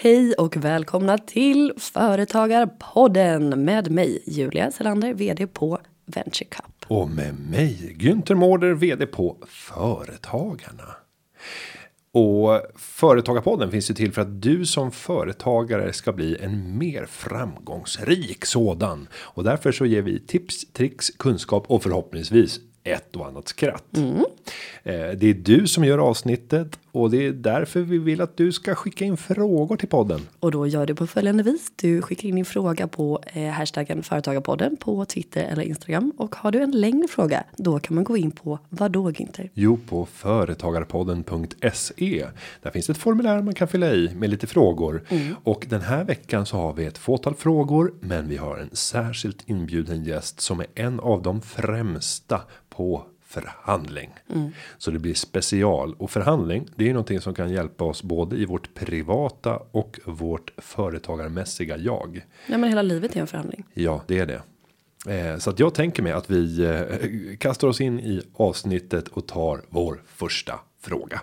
[0.00, 6.86] Hej och välkomna till Företagarpodden med mig Julia Selander, vd på Venture Cup.
[6.86, 10.96] Och med mig Günther Mårder, vd på Företagarna.
[12.12, 18.44] Och Företagarpodden finns ju till för att du som företagare ska bli en mer framgångsrik
[18.44, 19.08] sådan.
[19.14, 22.60] Och därför så ger vi tips, tricks, kunskap och förhoppningsvis
[22.90, 23.96] ett och annat skratt.
[23.96, 24.24] Mm.
[25.18, 28.74] Det är du som gör avsnittet och det är därför vi vill att du ska
[28.74, 30.20] skicka in frågor till podden.
[30.40, 31.72] Och då gör du på följande vis.
[31.76, 36.12] Du skickar in din fråga på eh, hashtaggen företagarpodden på Twitter eller Instagram.
[36.16, 39.50] Och har du en längre fråga, då kan man gå in på vad då Günther?
[39.54, 42.26] Jo, på företagarpodden.se.
[42.62, 45.02] Där finns ett formulär man kan fylla i med lite frågor.
[45.08, 45.34] Mm.
[45.44, 49.48] Och den här veckan så har vi ett fåtal frågor, men vi har en särskilt
[49.48, 52.40] inbjuden gäst som är en av de främsta
[52.78, 54.10] på förhandling.
[54.34, 54.50] Mm.
[54.78, 56.68] Så det blir special och förhandling.
[56.76, 62.26] Det är någonting som kan hjälpa oss både i vårt privata och vårt företagarmässiga jag.
[62.46, 63.64] Ja, men hela livet är en förhandling.
[63.74, 64.42] Ja, det är det.
[65.14, 69.26] Eh, så att jag tänker mig att vi eh, kastar oss in i avsnittet och
[69.26, 71.20] tar vår första fråga.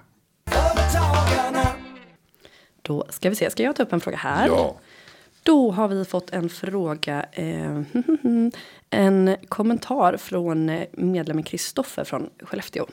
[2.81, 4.47] Då ska vi se, ska jag ta upp en fråga här?
[4.47, 4.79] Ja.
[5.45, 7.81] Då har vi fått en fråga, eh,
[8.89, 12.87] en kommentar från medlemmen Kristoffer från Skellefteå.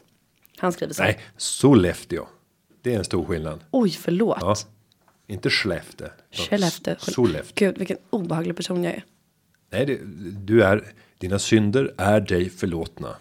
[0.56, 1.12] Han skriver så här.
[1.12, 2.26] Nej, Sollefteå.
[2.82, 3.64] Det är en stor skillnad.
[3.70, 4.38] Oj, förlåt.
[4.40, 4.54] Ja,
[5.26, 6.08] inte Skellefteå.
[6.30, 6.94] Skellefteå.
[6.98, 7.66] Sollefteå.
[7.66, 9.04] Gud, vilken obehaglig person jag är.
[9.70, 9.98] Nej, det,
[10.46, 13.16] du är, dina synder är dig förlåtna.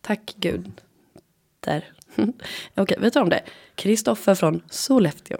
[0.00, 0.80] Tack Gud.
[1.60, 1.92] Där.
[2.74, 3.42] Okej, vi tar om det.
[3.74, 5.38] Kristoffer från Sollefteå.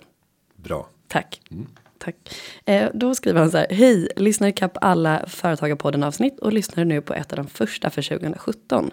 [0.56, 0.88] Bra.
[1.08, 1.40] Tack.
[1.50, 1.66] Mm.
[2.04, 2.16] Tack.
[2.64, 3.66] Eh, då skriver han så här.
[3.70, 8.02] Hej, lyssnar ikapp alla Företagarpodden avsnitt och lyssnar nu på ett av de första för
[8.02, 8.90] 2017.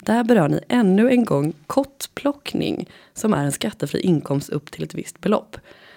[0.00, 4.94] Där berör ni ännu en gång kottplockning som är en skattefri inkomst upp till ett
[4.94, 5.56] visst belopp.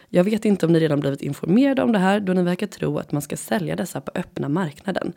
[0.10, 2.98] Jag vet inte om ni redan blivit informerade om det här då ni verkar tro
[2.98, 5.14] att man ska sälja dessa på öppna marknaden.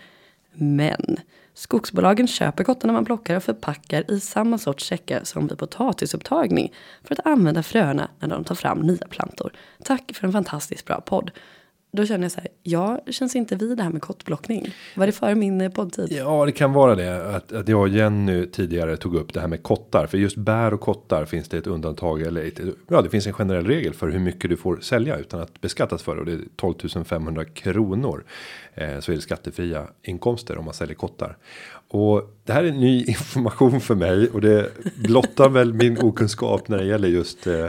[0.53, 1.17] Men
[1.59, 6.73] skogsbolagen köper kottarna man plockar och förpackar i samma sorts säckar som vid potatisupptagning
[7.05, 9.53] för att använda fröna när de tar fram nya plantor.
[9.85, 11.31] Tack för en fantastiskt bra podd.
[11.91, 14.75] Då känner jag så här, jag känns inte vid det här med kottplockning.
[14.97, 16.13] Var det före min eh, poddtid?
[16.13, 17.37] Ja, det kan vara det.
[17.37, 20.07] Att, att jag och Jenny tidigare tog upp det här med kottar.
[20.07, 22.23] För just bär och kottar finns det ett undantag.
[22.23, 25.41] Eller ett, ja, det finns en generell regel för hur mycket du får sälja utan
[25.41, 26.17] att beskattas för.
[26.17, 28.25] Och det är 12 500 kronor.
[28.75, 31.37] Eh, så är det skattefria inkomster om man säljer kottar.
[31.89, 34.29] Och det här är ny information för mig.
[34.29, 37.67] Och det blottar väl min okunskap när det gäller just eh,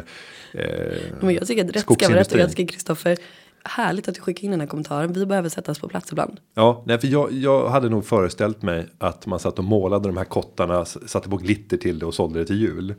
[1.22, 2.36] Men jag tycker att rätt ska vara rätt.
[2.36, 3.18] Jag tycker Kristoffer
[3.64, 5.14] härligt att du skickar in den här kommentaren.
[5.14, 6.40] Vi behöver sättas på plats ibland.
[6.54, 10.18] Ja, nej, för jag, jag hade nog föreställt mig att man satt och målade de
[10.18, 12.96] här kottarna, satte på glitter till det och sålde det till jul.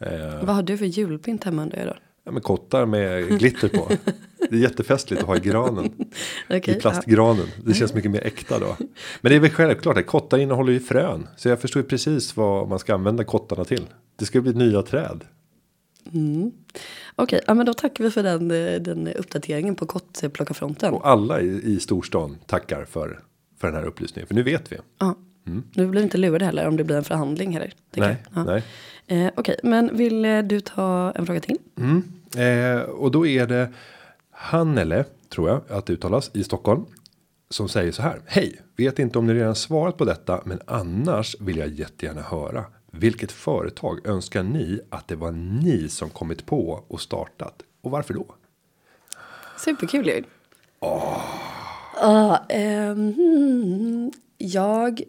[0.00, 1.94] Eh, Vad har du för julpynt hemma under då?
[2.24, 3.88] Ja, men kottar med glitter på.
[4.50, 5.92] Det är jättefestligt att ha i granen.
[6.50, 7.46] okay, I plastgranen.
[7.64, 8.76] Det känns mycket mer äkta då.
[9.20, 11.26] Men det är väl självklart att kottar innehåller ju frön.
[11.36, 13.86] Så jag förstår ju precis vad man ska använda kottarna till.
[14.16, 15.24] Det ska bli nya träd.
[16.12, 16.52] Mm.
[17.18, 20.94] Okej, ja, men då tackar vi för den, eh, den uppdateringen på kottplockarfronten.
[20.94, 23.20] Och alla i, i storstan tackar för,
[23.60, 24.26] för den här upplysningen.
[24.26, 24.76] För nu vet vi.
[24.98, 25.14] Ja.
[25.46, 25.62] Mm.
[25.74, 27.72] Nu blir inte lurade heller om det blir en förhandling heller.
[27.96, 28.44] Nej, ja.
[28.44, 28.62] nej.
[29.06, 31.56] Eh, Okej, men vill eh, du ta en fråga till?
[31.78, 32.02] Mm.
[32.36, 33.72] Eh, och då är det
[34.30, 36.84] Hannele, tror jag att det uttalas, i Stockholm.
[37.50, 38.20] Som säger så här.
[38.26, 42.64] Hej, vet inte om ni redan svarat på detta, men annars vill jag jättegärna höra.
[42.92, 47.62] Vilket företag önskar ni att det var ni som kommit på och startat?
[47.80, 48.34] Och varför då?
[49.58, 50.24] Superkul ju.
[50.80, 51.24] Oh.
[52.04, 52.36] Uh,
[52.90, 55.02] um, jag,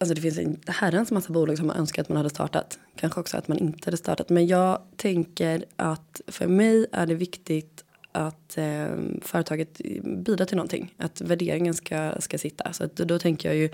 [0.00, 2.78] alltså det finns en herrans massa bolag som man önskar att man hade startat.
[2.96, 4.28] Kanske också att man inte hade startat.
[4.28, 10.94] Men jag tänker att för mig är det viktigt att eh, företaget bidrar till någonting.
[10.98, 12.72] Att värderingen ska, ska sitta.
[12.72, 13.70] Så att då tänker jag ju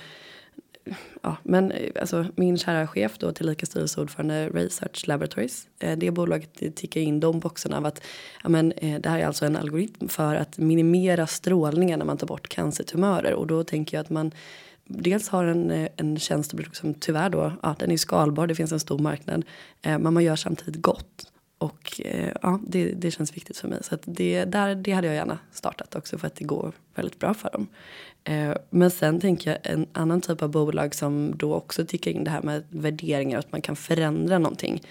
[1.22, 5.68] ja, men alltså min kära chef då tillika styrelseordförande Research Laboratories.
[5.78, 8.02] Eh, det bolaget tickar in de boxarna av att
[8.42, 12.18] ja, men, eh, det här är alltså en algoritm för att minimera strålningen när man
[12.18, 14.32] tar bort cancertumörer och då tänker jag att man
[14.88, 18.72] dels har en, eh, en tjänsteprodukt som tyvärr då, ja, den är skalbar, det finns
[18.72, 19.44] en stor marknad,
[19.82, 21.27] eh, men man gör samtidigt gott.
[21.58, 23.78] Och eh, ja, det, det känns viktigt för mig.
[23.82, 27.18] Så att det, där, det hade jag gärna startat också för att det går väldigt
[27.18, 27.66] bra för dem.
[28.24, 32.24] Eh, men sen tänker jag en annan typ av bolag som då också tycker in
[32.24, 34.82] det här med värderingar och att man kan förändra någonting.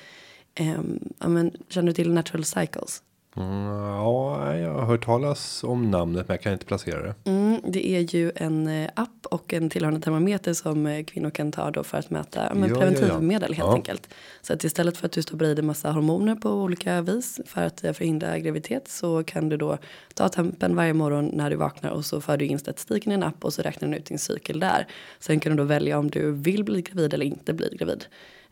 [0.56, 0.80] Eh,
[1.19, 3.04] ja, men, känner du till Natural Cycles?
[3.38, 7.16] Mm, ja, jag har hört talas om namnet men jag kan inte placera det.
[7.30, 11.51] Mm, det är ju en eh, app och en tillhörande termometer som eh, kvinnor kan
[11.51, 13.56] ta då för att mäta men Ja, preventivmedel ja.
[13.56, 13.74] helt Ja.
[13.74, 14.10] enkelt.
[14.42, 17.62] Så att istället för att du stoppar i dig massa hormoner på olika vis för
[17.62, 19.78] att eh, förhindra graviditet så kan du då
[20.13, 23.24] ta tempen varje morgon när du vaknar och så för du in statistiken i en
[23.24, 24.88] app och så räknar den ut din cykel där.
[25.19, 28.06] Sen kan du då välja om du vill bli gravid eller inte bli gravid.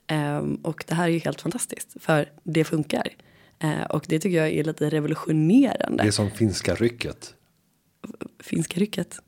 [0.08, 3.08] Ehm, och det här är ju helt fantastiskt för det funkar.
[3.60, 6.04] Eh, och det tycker jag är lite revolutionerande.
[6.04, 7.34] Det är som finska rycket.
[8.40, 9.20] Finska rycket.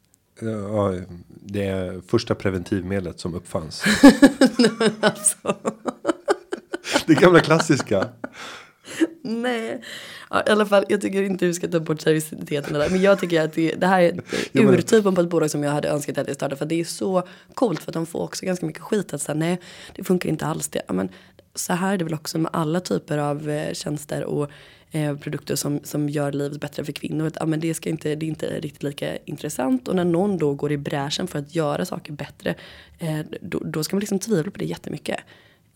[0.42, 0.94] Ja,
[1.28, 3.84] det är första preventivmedlet som uppfanns.
[5.02, 5.56] Alltså.
[7.06, 8.10] Det gamla klassiska.
[9.22, 9.82] Nej.
[10.30, 12.90] Ja, I alla fall, jag tycker inte du ska ta bort seriositeten där.
[12.90, 14.22] Men jag tycker att det, det här är
[14.54, 16.56] urtypen på ett bolag som jag hade önskat att jag startade.
[16.56, 19.14] För det är så coolt för att de får också ganska mycket skit.
[19.14, 19.60] Att säga nej,
[19.96, 20.68] det funkar inte alls.
[20.68, 21.10] Det, men,
[21.60, 24.52] så här är det väl också med alla typer av eh, tjänster och
[24.92, 27.28] eh, produkter som, som gör livet bättre för kvinnor.
[27.28, 29.88] Att, ah, men det, ska inte, det är inte riktigt lika intressant.
[29.88, 32.56] Och när någon då går i bräschen för att göra saker bättre.
[33.00, 35.20] Eh, då, då ska man liksom tvivla på det jättemycket.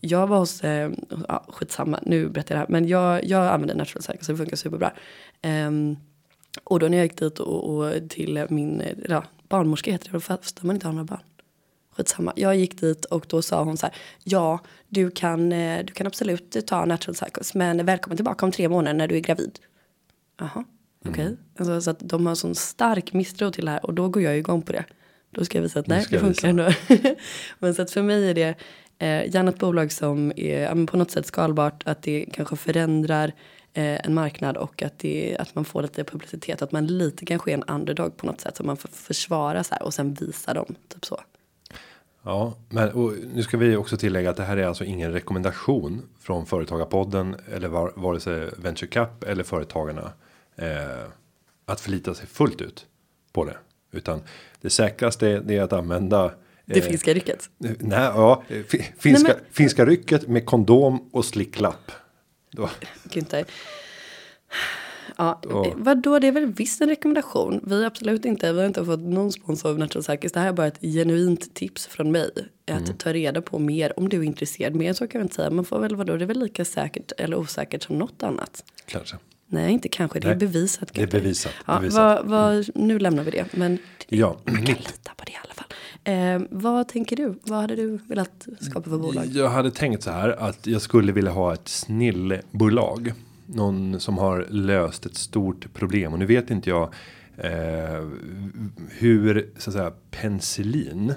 [0.00, 0.90] Jag var hos, eh,
[1.28, 2.80] ja, skitsamma, nu berättar jag det här.
[2.80, 4.92] Men jag, jag använder Natural Cycle så det funkar superbra.
[5.42, 5.96] Ehm,
[6.64, 10.20] och då när jag gick dit och, och till min eh, ja, barnmorska heter det,
[10.20, 11.20] fast man inte har några barn.
[11.96, 12.32] Skitsamma.
[12.36, 13.96] Jag gick dit och då sa hon så här.
[14.24, 17.54] Ja, du kan, eh, du kan absolut ta natural cycles.
[17.54, 19.58] Men välkommen tillbaka om tre månader när du är gravid.
[20.38, 20.64] Jaha,
[21.08, 21.36] okej.
[21.58, 23.86] Alltså, så att de har sån stark misstro till det här.
[23.86, 24.84] Och då går jag igång på det.
[25.30, 26.68] Då ska jag visa att nej, det funkar ändå.
[27.58, 28.54] men så att för mig är det
[28.98, 31.82] eh, gärna ett bolag som är på något sätt skalbart.
[31.86, 33.32] Att det kanske förändrar
[33.72, 36.62] eh, en marknad och att, det, att man får lite publicitet.
[36.62, 38.56] Att man lite kanske är en underdog på något sätt.
[38.56, 40.74] Så man får försvara så här och sen visa dem.
[40.88, 41.20] Typ så.
[42.24, 42.88] Ja, men
[43.34, 47.68] nu ska vi också tillägga att det här är alltså ingen rekommendation från företagarpodden eller
[47.68, 50.12] var, vare sig Venture Cap eller företagarna
[50.56, 51.04] eh,
[51.66, 52.86] att förlita sig fullt ut
[53.32, 53.56] på det,
[53.92, 54.22] utan
[54.60, 56.32] det säkraste det är att använda
[56.64, 57.50] Det eh, finska rycket.
[57.58, 61.92] Nej, ja, fi- finska, Nej, finska rycket med kondom och slicklapp.
[62.50, 62.70] Då,
[63.08, 63.44] Günther.
[65.18, 67.60] Ja, Då- vadå, det är väl visst en rekommendation.
[67.66, 70.32] Vi har absolut inte, vi har inte fått någon sponsor av Natural Cycles.
[70.32, 72.30] Det här är bara ett genuint tips från mig.
[72.70, 72.96] Att Mm.
[72.98, 74.74] ta reda på mer om du är intresserad.
[74.74, 75.50] Mer så kan jag inte säga.
[75.50, 78.64] Man får väl vadå, det är väl lika säkert eller osäkert som något annat.
[78.86, 79.16] kanske.
[79.46, 80.90] Nej, inte kanske, det är Nej, bevisat.
[80.94, 82.24] det är bevisat, Ja, bevisat.
[82.26, 83.44] Vad, vad, nu lämnar vi det.
[83.56, 83.78] Men
[84.08, 85.66] Ja, man kan lita på det i alla fall.
[86.04, 87.34] Eh, vad tänker du?
[87.42, 89.26] Vad hade du velat skapa för bolag?
[89.26, 93.12] Jag hade tänkt så här att jag skulle vilja ha ett snillbolag.
[93.54, 96.94] Någon som har löst ett stort problem och nu vet inte jag
[97.36, 98.08] eh,
[98.90, 101.14] hur så att säga penicillin.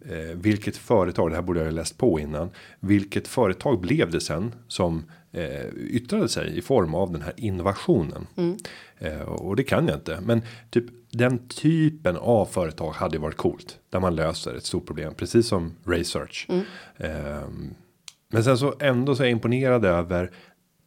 [0.00, 2.50] Eh, vilket företag, det här borde jag ha läst på innan.
[2.80, 8.26] Vilket företag blev det sen som eh, yttrade sig i form av den här innovationen.
[8.98, 10.20] Eh, och det kan jag inte.
[10.20, 13.78] Men typ den typen av företag hade varit coolt.
[13.90, 15.14] Där man löser ett stort problem.
[15.14, 16.48] Precis som research.
[16.96, 17.74] Ehm,
[18.28, 20.30] men sen så ändå så är jag imponerad över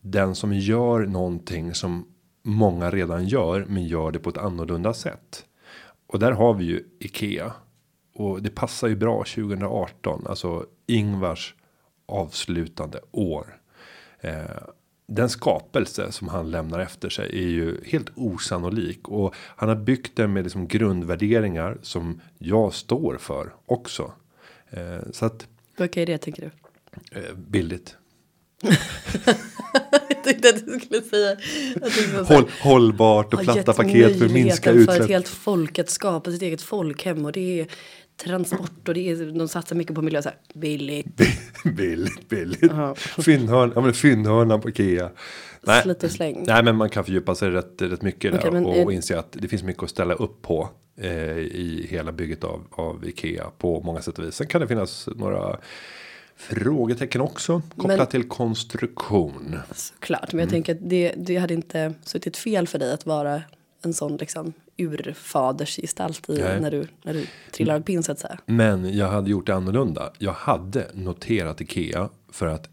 [0.01, 2.05] den som gör någonting som
[2.43, 3.65] många redan gör.
[3.69, 5.45] Men gör det på ett annorlunda sätt.
[6.07, 7.53] Och där har vi ju Ikea.
[8.13, 10.27] Och det passar ju bra 2018.
[10.27, 11.55] Alltså Ingvars
[12.05, 13.57] avslutande år.
[14.19, 14.41] Eh,
[15.07, 20.15] den skapelse som han lämnar efter sig är ju helt osannolik och han har byggt
[20.15, 24.11] den med liksom grundvärderingar som jag står för också.
[24.69, 27.19] Eh, så att Vad är det tänker du?
[27.19, 27.95] eh, billigt.
[29.91, 31.37] jag tänkte att du skulle säga.
[32.23, 35.09] Håll, hållbart och platta paket för att minska möjligheten för ett utsläpp.
[35.09, 37.67] helt folk att skapa sitt eget folkhem och det är
[38.23, 41.21] transport och det är, de satsar mycket på miljö så här, billigt.
[41.77, 42.71] billigt, billigt.
[43.25, 45.09] Fyndhörn, ja men fyndhörnan på Ikea.
[45.61, 46.43] Nej, Slit och släng.
[46.47, 49.19] nej men man kan fördjupa sig rätt, rätt mycket Okej, där men och, och inse
[49.19, 50.69] att det finns mycket att ställa upp på.
[50.97, 54.35] Eh, I hela bygget av, av Ikea på många sätt och vis.
[54.35, 55.57] Sen kan det finnas några
[56.41, 57.61] frågetecken också.
[57.77, 59.59] Kopplat Men- till konstruktion.
[59.71, 60.43] Såklart, men Mm.
[60.43, 63.41] jag tänker att det, det hade inte suttit fel för dig att vara
[63.83, 66.61] en sån liksom urfadersgestalt i, Nej.
[66.61, 68.39] när, du, när du trillar av pinn så att säga.
[68.45, 70.11] Men jag hade gjort det annorlunda.
[70.17, 72.69] Jag hade noterat Ikea för att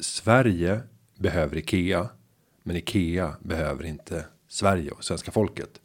[0.00, 0.80] Sverige
[1.18, 2.08] behöver Ikea.
[2.62, 5.80] Men Ikea behöver inte Sverige och svenska folket.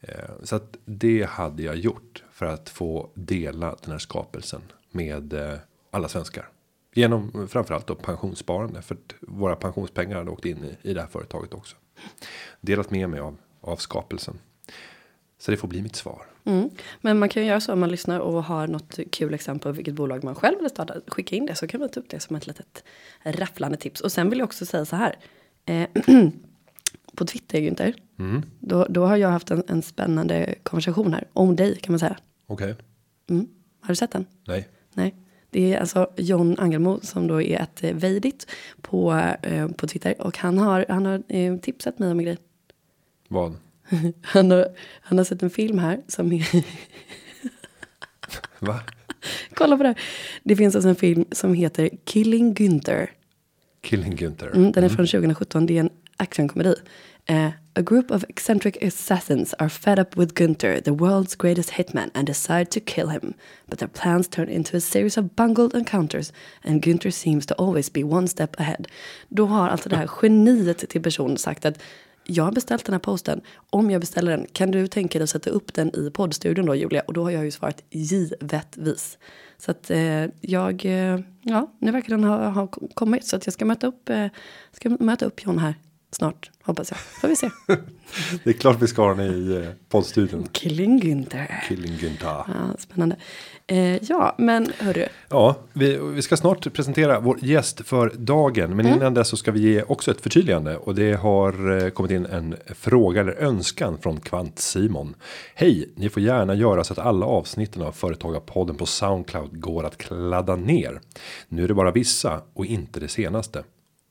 [0.00, 4.60] Eh, Så att det hade jag gjort för att få dela den här skapelsen
[4.90, 5.54] med eh,
[5.90, 6.48] alla svenskar.
[6.94, 11.08] Genom framförallt då pensionssparande för att våra pensionspengar hade åkt in i, i det här
[11.08, 11.76] företaget också.
[12.60, 14.38] Delat med mig av, av skapelsen.
[15.38, 16.26] Så det får bli mitt svar.
[16.44, 16.70] Mm.
[17.00, 19.76] Men man kan ju göra så om man lyssnar och har något kul exempel på
[19.76, 20.94] vilket bolag man själv vill starta.
[21.06, 22.84] Skicka in det så kan vi ta upp det som ett litet
[23.22, 24.00] rafflande tips.
[24.00, 25.16] Och sen vill jag också säga så här.
[25.64, 25.88] Eh,
[27.16, 27.94] på Twitter, Günther.
[28.18, 28.42] Mm.
[28.60, 31.28] Då, då har jag haft en, en spännande konversation här.
[31.32, 32.16] Om dig, kan man säga.
[32.46, 32.74] Okej.
[33.30, 33.48] Mm.
[33.80, 34.26] Har du sett den?
[34.46, 34.68] Nej.
[34.94, 35.14] Nej.
[35.52, 38.46] Det är alltså John Angelmo som då är ett eh, Veidit
[38.80, 40.22] på, eh, på Twitter.
[40.22, 42.38] Och han har, han har eh, tipsat mig om en grej.
[43.28, 43.56] Vad?
[44.22, 44.66] Han har,
[45.00, 46.46] han har sett en film här som är...
[48.58, 48.80] Va?
[49.54, 49.98] Kolla på det här.
[50.42, 53.06] Det finns alltså en film som heter Killing Günther.
[53.80, 54.56] Killing Günther.
[54.56, 55.66] Mm, den är från 2017.
[55.66, 56.74] Det är en actionkomedi.
[57.28, 62.10] Eh, a group of eccentric assassins are fed up with Gunther, the world's greatest hitman,
[62.14, 63.34] and decide to kill him.
[63.66, 66.32] But their plans turn into a series of bungled encounters,
[66.64, 68.88] and Gunther seems to always be one step ahead.
[69.28, 71.78] Då har alltså det här geniet till person sagt att
[72.24, 73.40] jag har beställt den här posten.
[73.70, 76.74] Om jag beställer den, kan du tänka dig att sätta upp den i poddstudion då,
[76.74, 77.02] Julia?
[77.06, 79.18] Och då har jag ju svarat givetvis.
[79.58, 83.26] Så att eh, jag, eh, ja, nu verkar den ha, ha kommit.
[83.26, 84.26] Så att jag ska möta upp, eh,
[84.72, 85.74] ska möta upp John här
[86.12, 86.98] snart, hoppas jag.
[86.98, 87.50] Får vi se.
[88.44, 90.48] Det är klart vi ska ha den i eh, poddstudion.
[90.52, 91.46] Killing Günther.
[91.68, 92.44] Killing Günther.
[92.48, 93.16] Ja, spännande.
[93.66, 95.06] Eh, ja, men hörru.
[95.28, 98.76] Ja, vi, vi ska snart presentera vår gäst för dagen.
[98.76, 100.76] Men innan dess så ska vi ge också ett förtydligande.
[100.76, 105.14] Och det har eh, kommit in en fråga eller önskan från Kvant Simon.
[105.54, 109.98] Hej, ni får gärna göra så att alla avsnitten av Företagarpodden på Soundcloud går att
[109.98, 111.00] kladda ner.
[111.48, 113.62] Nu är det bara vissa och inte det senaste.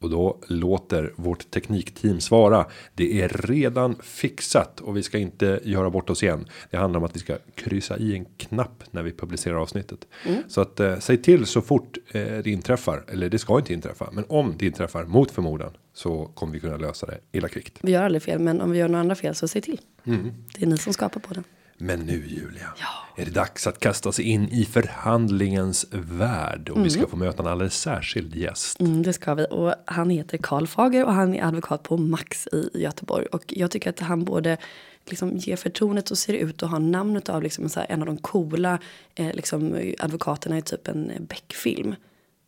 [0.02, 2.66] Och då låter vårt teknikteam svara.
[2.96, 6.46] Det är redan fixat och vi ska inte göra bort oss igen.
[6.70, 10.08] Det handlar om att vi ska kryssa i en knapp när vi publicerar avsnittet.
[10.48, 13.04] Så att eh, säg till så fort eh, det inträffar.
[13.08, 14.10] Eller det ska inte inträffa.
[14.12, 15.72] Men om det inträffar mot förmodan.
[15.94, 17.78] Så kommer vi kunna lösa det illa kvickt.
[17.82, 19.82] Vi gör aldrig fel, men om vi gör några andra fel så säg till.
[20.04, 21.44] Det är ni som skapar på den.
[21.82, 22.74] Men nu Julia.
[23.16, 26.70] Är det dags att kasta sig in i förhandlingens värld.
[26.70, 28.80] Och vi ska få möta en alldeles särskild gäst.
[28.80, 29.46] Mm, det ska vi.
[29.50, 33.26] Och han heter Karl Fager och han är advokat på Max i Göteborg.
[33.26, 34.58] Och jag tycker att han både
[35.06, 38.06] liksom ger förtroendet och ser ut och har namnet av liksom så här, en av
[38.06, 38.80] de coola
[39.16, 41.96] eh, liksom, advokaterna i typ en Beck-film.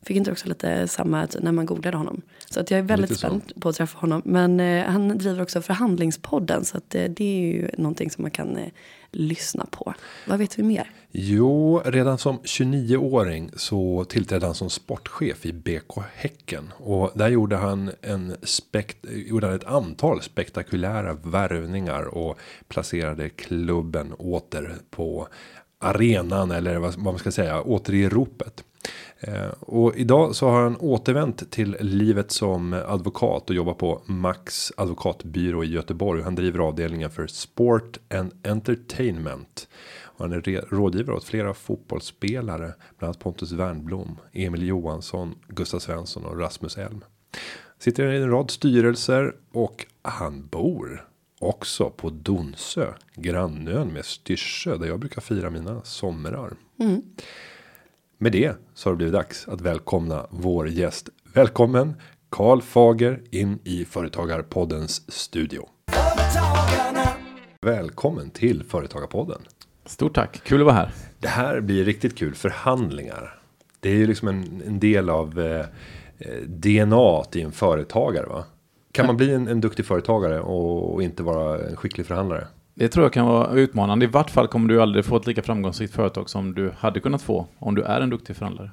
[0.04, 2.22] Fick inte också lite samma när man googlade honom.
[2.50, 4.22] Så att jag är väldigt spänd på att träffa honom.
[4.26, 6.66] Men eh, han driver också förhandlingspodden.
[6.66, 8.68] Så att, eh, det är ju någonting som man kan eh,
[9.12, 9.94] lyssna på.
[10.28, 10.92] Vad vet vi mer?
[11.12, 16.74] Jo, redan som 29-åring så tillträdde han som sportchef i BK Häcken.
[16.78, 24.14] Och där gjorde han, en spekt gjorde han ett antal spektakulära värvningar och placerade klubben
[24.14, 25.28] åter på
[25.80, 28.64] arenan eller vad vad man ska säga, åter i ropet.
[29.28, 34.72] Eh, och idag så har han återvänt till livet som advokat och jobbar på Max
[34.78, 36.22] advokatbyrå i Göteborg.
[36.22, 39.68] Han driver avdelningen för sport and entertainment.
[40.04, 46.26] Och han är rådgivare åt flera fotbollsspelare, bland annat Pontus Wernbloom, Emil Johansson, Gustav Svensson
[46.26, 47.04] och Rasmus Elm.
[47.80, 51.08] Sitter i en rad styrelser och han bor
[51.40, 56.54] också på Donsö, grannön med Styrsö där jag brukar fira mina somrar.
[56.80, 57.02] Mm.
[58.24, 61.10] Med det så har det blivit dags att välkomna vår gäst.
[61.34, 61.94] Välkommen
[62.30, 65.68] Karl Fager in i Företagarpoddens studio.
[67.62, 69.42] Välkommen till Företagarpodden.
[69.86, 70.92] Stort tack, kul att vara här.
[71.20, 73.40] Det här blir riktigt kul förhandlingar.
[73.80, 75.66] Det är ju liksom en, en del av eh,
[76.18, 78.46] eh, DNA i en företagare va?
[78.92, 82.48] Kan man bli en, en duktig företagare och, och inte vara en skicklig förhandlare?
[82.76, 84.06] Det tror jag kan vara utmanande.
[84.06, 87.22] I vart fall kommer du aldrig få ett lika framgångsrikt företag som du hade kunnat
[87.22, 88.72] få om du är en duktig förhandlare.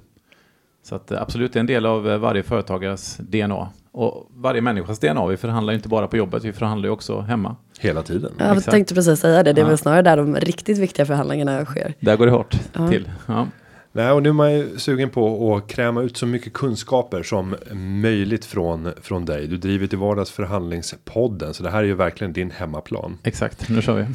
[0.82, 3.68] Så att eh, absolut, det är en del av eh, varje företagares DNA.
[3.92, 5.26] Och varje människas DNA.
[5.26, 7.56] Vi förhandlar ju inte bara på jobbet, vi förhandlar ju också hemma.
[7.80, 8.32] Hela tiden.
[8.38, 8.70] Jag Exakt.
[8.70, 9.52] tänkte precis säga det.
[9.52, 9.68] Det är Ja.
[9.68, 11.94] väl snarare där de riktigt viktiga förhandlingarna sker.
[12.00, 12.88] Där går det hårt Ja.
[12.88, 13.10] till.
[13.26, 13.46] Ja.
[13.92, 17.56] Nej, och nu är man ju sugen på att kräma ut så mycket kunskaper som
[17.72, 19.46] möjligt från, från dig.
[19.46, 23.18] Du driver till vardags förhandlingspodden, så det här är ju verkligen din hemmaplan.
[23.22, 24.06] Exakt, nu kör vi.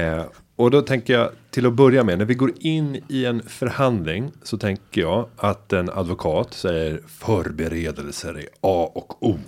[0.00, 0.22] Eh,
[0.56, 4.32] och då tänker jag till att börja med, när vi går in i en förhandling
[4.42, 9.38] så tänker jag att en advokat säger förberedelser är A och O.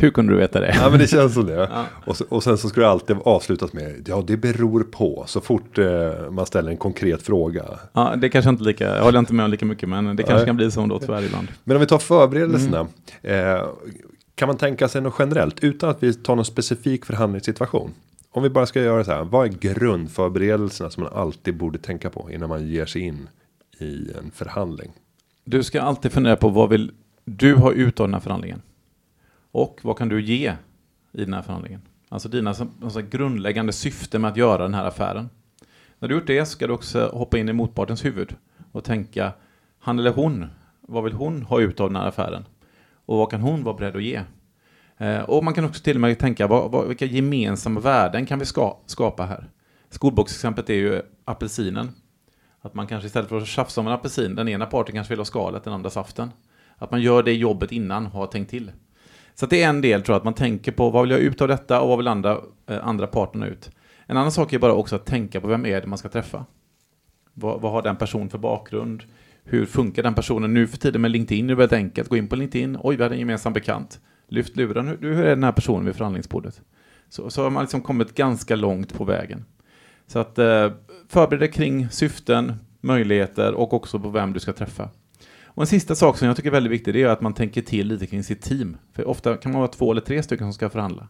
[0.00, 0.74] Hur kunde du veta det?
[0.74, 1.54] Ja men det känns som det.
[1.70, 1.84] Ja.
[2.06, 5.40] och, så, och sen så ska det alltid avslutas med ja det beror på så
[5.40, 7.64] fort eh, man ställer en konkret fråga.
[7.92, 10.36] Ja, det kanske inte lika, jag håller inte med om lika mycket, men det kanske
[10.36, 10.46] Nej.
[10.46, 11.48] kan bli så ändå tyvärr ibland.
[11.64, 12.86] Men om vi tar förberedelserna.
[13.22, 13.62] Eh,
[14.34, 17.90] kan man tänka sig något generellt utan att vi tar någon specifik förhandlingssituation?
[18.32, 19.24] Om vi bara ska göra så här.
[19.24, 23.28] Vad är grundförberedelserna som man alltid borde tänka på innan man ger sig in
[23.78, 24.90] i en förhandling?
[25.44, 26.92] Du ska alltid fundera på vad vill
[27.24, 28.62] du ha ut av den här förhandlingen?
[29.52, 30.54] Och vad kan du ge
[31.12, 31.82] i den här förhandlingen?
[32.08, 35.30] Alltså dina alltså grundläggande syfte med att göra den här affären.
[35.98, 38.36] När du gjort det ska du också hoppa in i motpartens huvud
[38.72, 39.32] och tänka,
[39.78, 40.46] han eller hon,
[40.80, 42.44] vad vill hon ha ut av den här affären?
[43.06, 44.22] Och vad kan hon vara beredd att ge?
[44.96, 48.38] Eh, och man kan också till och med tänka, vad, vad, vilka gemensamma värden kan
[48.38, 49.50] vi ska, skapa här?
[49.90, 51.88] Skolboksexemplet är ju apelsinen.
[52.60, 55.20] Att man kanske istället för att tjafsa om en apelsin, den ena parten kanske vill
[55.20, 56.30] ha skalet, den andra saften.
[56.76, 58.72] Att man gör det jobbet innan, har tänkt till.
[59.40, 61.40] Så det är en del tror jag, att man tänker på vad vill jag ut
[61.40, 63.70] av detta och vad vill andra, eh, andra parterna ut.
[64.06, 66.46] En annan sak är bara också att tänka på vem är det man ska träffa.
[67.34, 69.02] Vad, vad har den personen för bakgrund?
[69.44, 70.54] Hur funkar den personen?
[70.54, 72.08] Nu för tiden med LinkedIn är det väldigt enkelt.
[72.08, 72.78] Gå in på LinkedIn.
[72.80, 74.00] Oj, vi hade en gemensam bekant.
[74.28, 74.88] Lyft luren.
[74.88, 76.62] Hur, hur är den här personen vid förhandlingsbordet?
[77.08, 79.44] Så, så har man liksom kommit ganska långt på vägen.
[80.06, 80.70] Så att eh,
[81.08, 84.88] förbered dig kring syften, möjligheter och också på vem du ska träffa.
[85.54, 87.62] Och en sista sak som jag tycker är väldigt viktig det är att man tänker
[87.62, 88.76] till lite kring sitt team.
[88.92, 91.08] För ofta kan man vara två eller tre stycken som ska förhandla.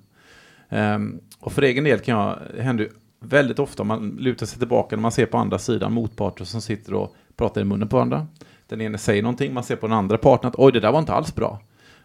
[0.68, 2.88] Um, och för egen del kan jag, det händer
[3.20, 6.94] väldigt ofta man lutar sig tillbaka när man ser på andra sidan motparter som sitter
[6.94, 8.26] och pratar i munnen på varandra.
[8.66, 10.98] Den ene säger någonting, man ser på den andra parten att oj, det där var
[10.98, 11.62] inte alls bra.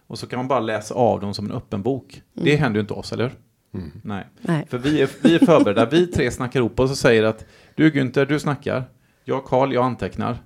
[0.08, 2.22] Och så kan man bara läsa av dem som en öppen bok.
[2.36, 2.46] Mm.
[2.46, 3.34] Det händer ju inte oss, eller hur?
[3.80, 3.92] Mm.
[4.04, 4.28] Nej.
[4.42, 4.66] Nej.
[4.70, 5.86] För vi är, vi är förberedda.
[5.86, 8.84] vi tre snackar ihop oss och säger att du Günther, du snackar.
[9.24, 10.38] Jag Karl, jag antecknar.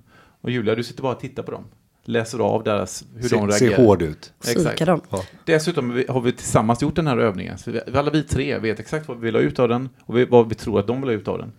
[0.42, 1.66] Och Julia, du sitter bara och tittar på dem.
[2.06, 3.76] Läser av deras, hur se, de reagerar.
[3.76, 4.34] Ser hård ut.
[4.48, 4.86] Exakt.
[4.86, 5.02] Dem.
[5.10, 5.24] Ja.
[5.46, 7.58] Dessutom har vi tillsammans gjort den här övningen.
[7.58, 10.18] Så vi, alla vi tre vet exakt vad vi vill ha ut av den och
[10.18, 11.52] vi, vad vi tror att de vill ha ut av den.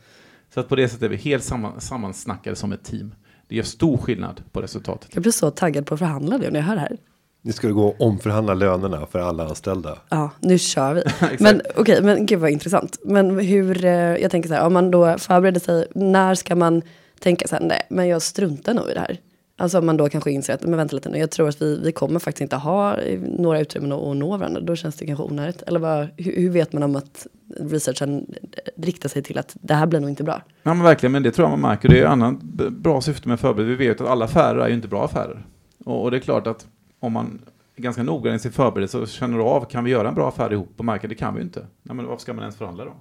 [0.55, 3.15] Så att på det sättet är vi helt samman, sammansnackade som ett team.
[3.49, 5.11] Det gör stor skillnad på resultatet.
[5.15, 6.97] Jag blir så taggad på att förhandla nu när jag hör det här.
[7.43, 9.99] Ni skulle gå och omförhandla lönerna för alla anställda.
[10.09, 11.03] Ja, nu kör vi.
[11.39, 12.99] men okej, okay, men gud vad intressant.
[13.05, 16.83] Men hur, eh, jag tänker så här, om man då förbereder sig, när ska man
[17.21, 19.19] tänka så här, nej, men jag struntar nog i det här.
[19.61, 21.81] Alltså om man då kanske inser att, men vänta lite nu, jag tror att vi,
[21.85, 24.61] vi kommer faktiskt inte ha eh, några utrymmen att, nå varandra.
[24.61, 25.63] Då känns det kanske onödigt.
[25.63, 27.27] Eller bara, hur, hur, vet man om att
[27.59, 30.43] researchen eh, riktar sig till att det här blir nog inte bra?
[30.63, 31.89] Ja men verkligen, men det tror jag man märker.
[31.89, 33.79] Det är ett annat bra syfte med förberedelse.
[33.79, 35.47] Vi vet att alla affärer är ju inte bra affärer.
[35.85, 36.67] Och, och det är klart att
[37.01, 37.43] om man
[37.77, 40.53] är ganska noggrann i sin förberedelse och känner av, kan vi göra en bra affär
[40.53, 41.67] ihop och märker det kan vi inte.
[41.83, 42.93] Nej, men varför ska man ens förhandla då?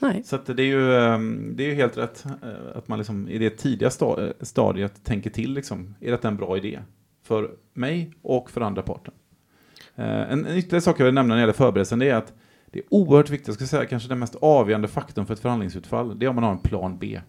[0.00, 0.22] Nej.
[0.24, 3.38] Så det, är ju, ehm, det är ju helt rätt eh, att man liksom i
[3.38, 5.52] det tidiga eh, stadiet tänker till.
[5.52, 6.80] Liksom, är detta en bra idé?
[7.22, 9.14] För mig och för andra parten.
[9.94, 12.32] Eh, en, en ytterligare sak jag vill nämna när det gäller förberedelsen är att
[12.66, 16.18] det är oerhört viktigt, jag skulle säga kanske den mest avgörande faktorn för ett förhandlingsutfall,
[16.18, 17.20] det är om man har en plan B.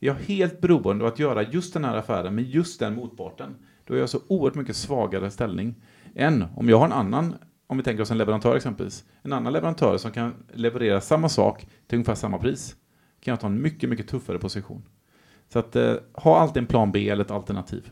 [0.00, 3.56] Är jag helt beroende av att göra just den här affären med just den motparten,
[3.84, 5.74] då är jag så oerhört mycket svagare ställning
[6.14, 7.34] än om jag har en annan
[7.70, 11.66] om vi tänker oss en leverantör exempelvis, en annan leverantör som kan leverera samma sak
[11.86, 12.76] till ungefär samma pris,
[13.20, 14.82] kan jag ta en mycket, mycket tuffare position.
[15.52, 17.90] Så att eh, ha alltid en plan B eller ett alternativ.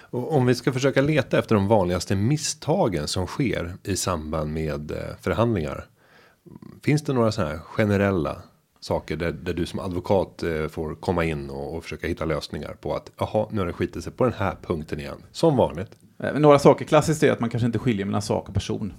[0.00, 4.90] Och om vi ska försöka leta efter de vanligaste misstagen som sker i samband med
[4.90, 5.86] eh, förhandlingar.
[6.82, 8.42] Finns det några sådana här generella
[8.80, 12.76] saker där, där du som advokat eh, får komma in och, och försöka hitta lösningar
[12.80, 15.22] på att jaha, nu har det skitit sig på den här punkten igen.
[15.32, 15.99] Som vanligt.
[16.22, 18.92] Eh, några saker klassiskt är att man kanske inte skiljer mellan sak och person.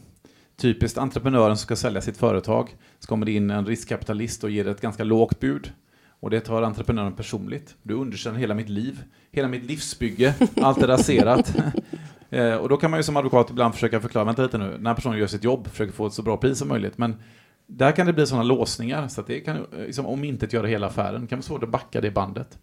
[0.57, 2.75] Typiskt entreprenören som ska sälja sitt företag.
[2.99, 5.71] Så kommer det in en riskkapitalist och ger ett ganska lågt bud.
[6.19, 7.75] Och det tar entreprenören personligt.
[7.83, 11.55] Du underkänner hela mitt liv, hela mitt livsbygge, allt är raserat.
[12.33, 14.93] Eh, och då kan man ju som advokat ibland försöka förklara, vänta lite nu, när
[14.93, 16.97] personen gör sitt jobb, försöker få ett så bra pris som möjligt.
[16.97, 17.15] Men
[17.67, 20.67] där kan det bli sådana låsningar så att det kan eh, liksom, om inte göra
[20.67, 21.21] hela affären.
[21.21, 22.59] Det kan vara svårt att backa det bandet.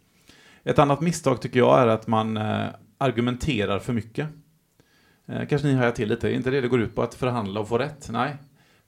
[0.64, 2.38] Ett annat misstag tycker jag är att man
[2.98, 4.28] argumenterar för mycket.
[5.28, 7.60] Eh, kanske ni hajar till lite, är inte det det går ut på att förhandla
[7.60, 8.08] och få rätt?
[8.12, 8.36] Nej.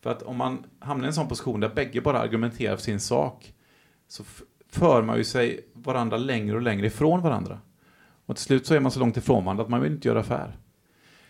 [0.02, 3.00] För att om man hamnar i en sån position där bägge bara argumenterar för sin
[3.00, 3.52] sak
[4.08, 4.24] så
[4.70, 7.58] för man ju sig varandra längre och längre ifrån varandra.
[8.26, 10.20] Och till slut så är man så långt ifrån varandra att man vill inte göra
[10.20, 10.56] affär.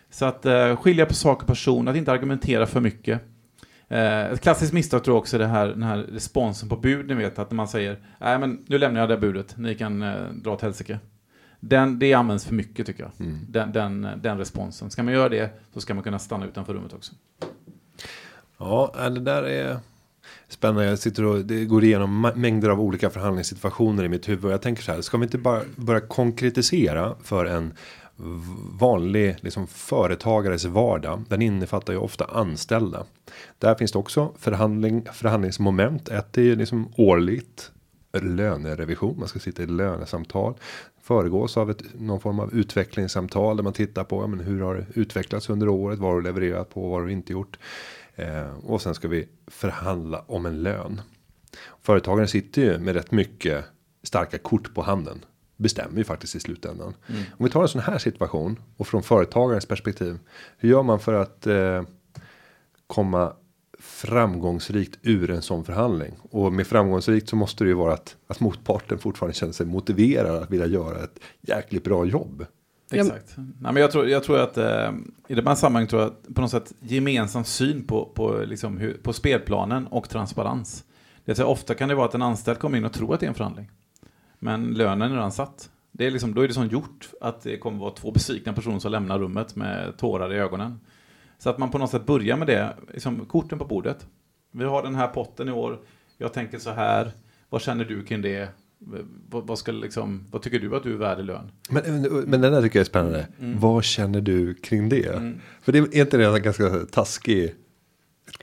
[0.09, 3.21] Så att eh, skilja på sak och person, att inte argumentera för mycket.
[3.87, 7.07] Eh, ett klassiskt misstag tror jag också är det här, den här responsen på bud,
[7.07, 10.29] ni vet att man säger nej men nu lämnar jag det budet, ni kan eh,
[10.31, 10.99] dra åt helsike.
[11.63, 13.39] Den, det används för mycket tycker jag, mm.
[13.49, 14.91] den, den, den responsen.
[14.91, 17.13] Ska man göra det så ska man kunna stanna utanför rummet också.
[18.57, 19.79] Ja, det där är
[20.47, 20.85] spännande.
[20.85, 24.51] Jag sitter och det går igenom mängder av olika förhandlingssituationer i mitt huvud.
[24.51, 27.73] Jag tänker så här, ska vi inte bara börja konkretisera för en
[28.79, 31.23] vanlig liksom, företagares vardag.
[31.29, 33.03] Den innefattar ju ofta anställda.
[33.59, 36.09] Där finns det också förhandling, förhandlingsmoment.
[36.09, 37.71] Ett är ju liksom årligt
[38.13, 39.19] lönerevision.
[39.19, 40.53] Man ska sitta i lönesamtal.
[41.01, 43.57] Föregås av ett, någon form av utvecklingssamtal.
[43.57, 45.99] Där man tittar på ja, men hur har det utvecklats under året.
[45.99, 46.89] Vad har du levererat på?
[46.89, 47.59] Vad har du inte gjort?
[48.15, 51.01] Eh, och sen ska vi förhandla om en lön.
[51.81, 53.65] Företagaren sitter ju med rätt mycket
[54.03, 55.25] starka kort på handen
[55.61, 56.93] bestämmer ju faktiskt i slutändan.
[57.07, 57.23] Mm.
[57.37, 60.19] Om vi tar en sån här situation och från företagarens perspektiv.
[60.57, 61.83] Hur gör man för att eh,
[62.87, 63.33] komma
[64.01, 68.39] framgångsrikt ur en sån förhandling och med framgångsrikt så måste det ju vara att att
[68.39, 72.45] motparten fortfarande känner sig motiverad att vilja göra ett jäkligt bra jobb.
[72.91, 73.33] Exakt.
[73.37, 74.91] Nej, men jag, tror, jag tror att eh,
[75.27, 78.77] i det här sammanhanget tror jag att på något sätt gemensam syn på, på, liksom
[78.77, 80.83] hur, på spelplanen och transparens.
[81.25, 83.19] Det är så ofta kan det vara att en anställd kommer in och tror att
[83.19, 83.71] det är en förhandling.
[84.39, 85.69] Men lönen är redan satt.
[85.91, 88.79] Det är liksom, då är det som gjort att det kommer vara två besvikna personer
[88.79, 90.79] som lämnar rummet med tårar i ögonen.
[91.43, 94.07] Så att man på något sätt börjar med det, liksom korten på bordet.
[94.51, 95.79] Vi har den här potten i år,
[96.17, 97.11] jag tänker så här,
[97.49, 98.49] vad känner du kring det?
[99.29, 101.51] Vad, vad, ska liksom, vad tycker du att du är värd i lön?
[101.69, 101.83] Men,
[102.27, 103.27] men den där tycker jag är spännande.
[103.39, 103.59] Mm.
[103.59, 105.33] Vad känner du kring det?
[105.61, 107.55] För det är inte det en ganska taskig,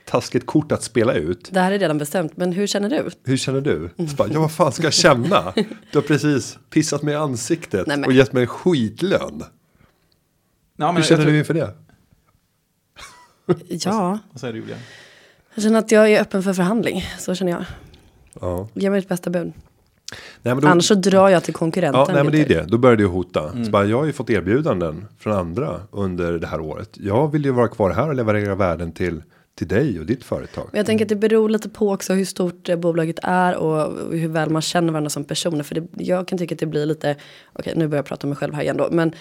[0.05, 1.49] taskigt kort att spela ut.
[1.51, 3.09] Det här är redan bestämt, men hur känner du?
[3.23, 3.89] Hur känner du?
[4.09, 5.53] Så bara, ja, vad fan ska jag känna?
[5.91, 9.43] Du har precis pissat mig i ansiktet Nej, och gett mig en skitlön.
[10.77, 11.73] Ja, men Hur känner jag tror- du inför det?
[13.67, 14.77] Ja, Vad säger du Julia?
[15.53, 17.03] jag känner att jag är öppen för förhandling.
[17.19, 17.65] Så känner jag.
[18.41, 18.67] Ja.
[18.73, 19.53] Ge mig ett bästa bud.
[20.41, 21.99] Nej, men då, Annars så drar jag till konkurrenten.
[22.07, 22.65] ja, nej, men det är det.
[22.71, 23.49] Då började jag hota.
[23.49, 23.65] Mm.
[23.65, 26.89] Så bara, jag har ju fått erbjudanden från andra under det här året.
[26.93, 29.21] Jag vill ju vara kvar här och leverera värden till,
[29.59, 30.69] till dig och ditt företag.
[30.71, 34.11] Men jag tänker att det beror lite på också hur stort eh, bolaget är och
[34.11, 35.63] hur väl man känner varandra som personer.
[35.63, 37.15] För det, jag kan tycka att det blir lite,
[37.53, 38.87] okej nu börjar jag prata om mig själv här igen då.
[38.91, 39.13] Men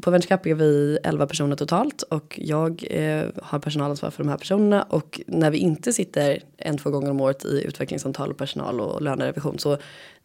[0.00, 4.38] på Venture är vi 11 personer totalt och jag eh, har personalansvar för de här
[4.38, 4.82] personerna.
[4.82, 9.02] Och när vi inte sitter en, två gånger om året i utvecklingssamtal och personal och
[9.02, 9.76] lönerevision så,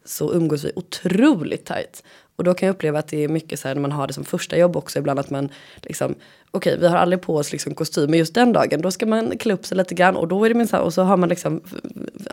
[0.05, 2.03] så umgås vi otroligt tajt.
[2.35, 4.13] Och då kan jag uppleva att det är mycket så här när man har det
[4.13, 6.15] som första jobb också ibland att man liksom
[6.51, 9.37] okej vi har aldrig på oss liksom kostym men just den dagen då ska man
[9.37, 11.61] klä upp sig lite grann och då är det minst och så har man liksom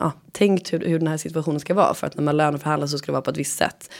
[0.00, 2.98] ja, tänkt hur, hur den här situationen ska vara för att när man löneförhandlar så
[2.98, 3.90] ska det vara på ett visst sätt.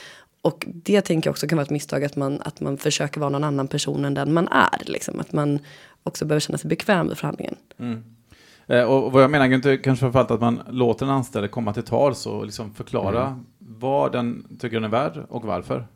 [0.41, 3.29] Och det tänker jag också kan vara ett misstag att man, att man försöker vara
[3.29, 4.81] någon annan person än den man är.
[4.85, 5.19] Liksom.
[5.19, 5.59] Att man
[6.03, 7.55] också behöver känna sig bekväm i förhandlingen.
[8.67, 11.83] Eh, och vad jag menar Günther, kanske framförallt att man låter en anställd komma till
[11.83, 13.39] tals och liksom förklara
[13.79, 15.87] vad den tycker den är värd och varför.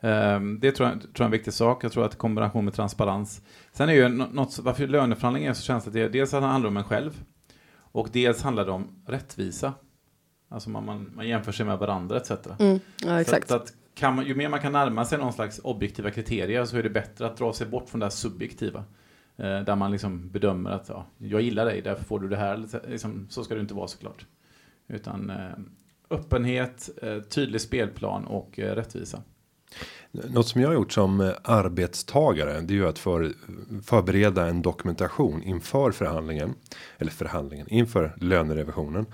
[0.00, 1.84] Eh, det tror jag, tror jag är en viktig sak.
[1.84, 3.42] Jag tror att kombination med transparens.
[3.72, 6.46] Sen är ju nå- något, varför löneförhandling är så känsligt, det är dels att det
[6.46, 7.24] handlar om en själv
[7.74, 9.72] och dels handlar det om rättvisa.
[10.48, 12.30] Alltså man, man, man jämför sig med varandra etc.
[12.58, 13.48] Mm, ja, exakt.
[13.48, 16.76] Så, att, kan man, ju mer man kan närma sig någon slags objektiva kriterier så
[16.76, 18.84] är det bättre att dra sig bort från det här subjektiva.
[19.36, 22.64] Eh, där man liksom bedömer att ja, jag gillar dig, därför får du det här.
[22.88, 24.26] Liksom, så ska det inte vara såklart.
[24.88, 25.36] Utan eh,
[26.10, 29.22] öppenhet, eh, tydlig spelplan och eh, rättvisa.
[30.10, 32.60] Något som jag har gjort som eh, arbetstagare.
[32.60, 33.32] Det är ju att för,
[33.82, 36.54] förbereda en dokumentation inför förhandlingen.
[36.98, 39.06] Eller förhandlingen inför lönerevisionen.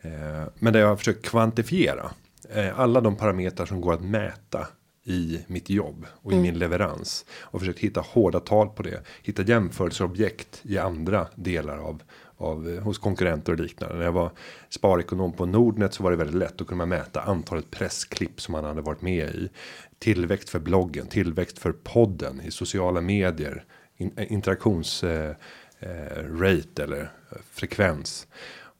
[0.00, 2.10] Eh, men där jag har försökt kvantifiera.
[2.50, 4.66] Eh, alla de parametrar som går att mäta
[5.04, 7.24] i mitt jobb och i min leverans.
[7.40, 9.02] Och försökt hitta hårda tal på det.
[9.22, 12.02] Hitta jämförelseobjekt i andra delar av
[12.42, 13.96] av, eh, hos konkurrenter och liknande.
[13.96, 14.30] När jag var
[14.68, 16.58] sparekonom på Nordnet så var det väldigt lätt.
[16.58, 19.50] Då kunde man mäta antalet pressklipp som man hade varit med i.
[19.98, 23.64] Tillväxt för bloggen, tillväxt för podden i sociala medier.
[23.96, 25.34] In, eh, interaktions eh,
[25.78, 27.10] eh, rate eller
[27.50, 28.26] frekvens.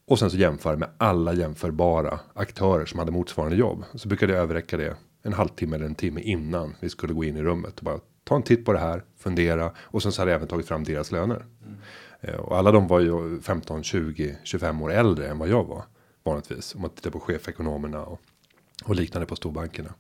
[0.07, 3.85] Och sen så jämföra med alla jämförbara aktörer som hade motsvarande jobb.
[3.95, 7.37] Så brukade jag överräcka det en halvtimme eller en timme innan vi skulle gå in
[7.37, 7.79] i rummet.
[7.79, 9.73] Och bara ta en titt på det här, fundera.
[9.79, 11.47] Och sen så hade jag även tagit fram deras löner.
[11.67, 11.77] Mm.
[12.23, 15.85] Eh, och alla de var ju 15, 20, 25 år äldre än vad jag var.
[16.25, 16.75] Vanligtvis.
[16.75, 18.21] Om man tittar på chefekonomerna och,
[18.85, 19.95] och liknande på storbankerna.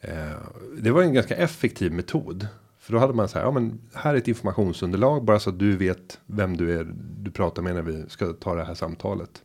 [0.00, 0.38] Eh,
[0.78, 2.48] det var en ganska effektiv metod.
[2.78, 5.58] För då hade man så här, ja men här är ett informationsunderlag bara så att
[5.58, 9.42] du vet vem du är du pratar med när vi ska ta det här samtalet.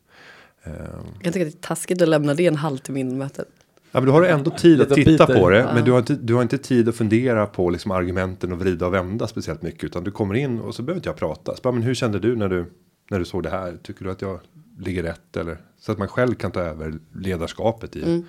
[0.63, 0.73] Eh,
[1.21, 3.47] jag tycker att det är taskigt att lämna det en halvtimme innan mötet.
[3.91, 5.69] Ja, men då har du ändå tid att titta på det.
[5.73, 8.88] Men du har, inte, du har inte tid att fundera på liksom argumenten och vrida
[8.88, 9.84] och vända speciellt mycket.
[9.84, 11.56] Utan du kommer in och så behöver inte jag prata.
[11.56, 12.65] Så bara, men hur kände du när du,
[13.10, 13.78] när du såg det här?
[13.84, 14.39] Tycker du att jag
[14.80, 15.38] ligger rätt?
[15.38, 18.23] Eller, så att man själv kan ta över ledarskapet i,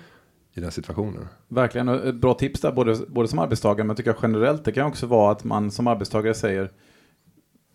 [0.53, 1.27] i den situationen.
[1.47, 4.71] Verkligen, och ett bra tips där, både, både som arbetstagare men tycker jag generellt, det
[4.71, 6.71] kan också vara att man som arbetstagare säger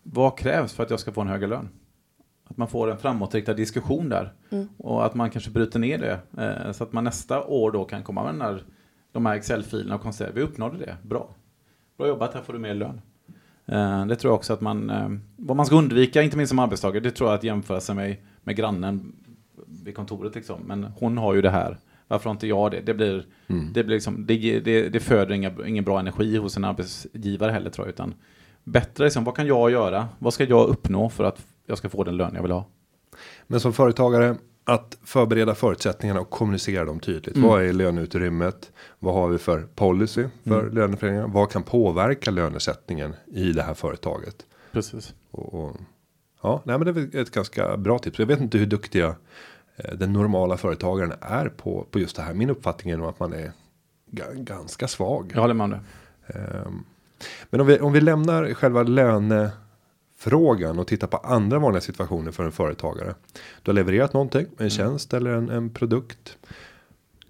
[0.03, 1.69] vad krävs för att jag ska få en högre lön?
[2.47, 4.33] Att man får en framåtriktad diskussion där
[4.77, 8.03] och att man kanske bryter ner det eh, så att man nästa år då kan
[8.03, 8.63] komma med den här,
[9.11, 11.29] de här Excel-filerna och konstatera vi uppnådde det, bra.
[11.97, 13.01] Bra jobbat, här får du mer lön.
[13.65, 16.59] Eh, det tror jag också att man, eh, vad man ska undvika, inte minst som
[16.59, 19.15] arbetstagare, det tror jag att jämföra sig med, med grannen
[19.67, 20.61] vid kontoret liksom.
[20.65, 21.77] Men hon har ju det här.
[22.07, 22.81] Varför har inte jag det?
[22.81, 26.65] Det blir, det blir liksom, det, det, det föder inga, ingen bra energi hos en
[26.65, 27.93] arbetsgivare heller tror jag.
[27.93, 28.13] Utan
[28.63, 30.07] bättre liksom, vad kan jag göra?
[30.19, 32.65] Vad ska jag uppnå för att jag ska få den lön jag vill ha?
[33.47, 37.37] Men som företagare att förbereda förutsättningarna och kommunicera dem tydligt.
[37.37, 38.71] Vad är löneutrymmet?
[38.99, 41.27] Vad har vi för policy för löneförändringar?
[41.27, 44.35] Vad kan påverka lönesättningen i det här företaget?
[44.71, 45.13] Precis.
[45.31, 45.77] Och, och,
[46.43, 48.19] ja, nej, men det är ett ganska bra tips.
[48.19, 49.15] Jag vet inte hur duktiga
[49.75, 52.33] eh, den normala företagaren är på, på just det här.
[52.33, 53.51] Min uppfattning är nog att man är
[54.11, 55.31] ga- ganska svag.
[55.35, 55.79] Jag håller med om det.
[56.39, 56.83] Ehm,
[57.49, 58.83] Men om vi, om vi lämnar själva
[60.25, 63.15] lönefrågan och tittar på andra vanliga situationer för en företagare.
[63.63, 66.37] Du har levererat någonting, en tjänst eller en, en produkt.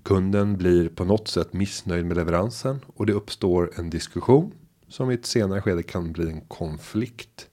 [0.03, 4.51] Kunden blir på något sätt missnöjd med leveransen och det uppstår en diskussion
[4.87, 7.49] som i ett senare skede kan bli en konflikt.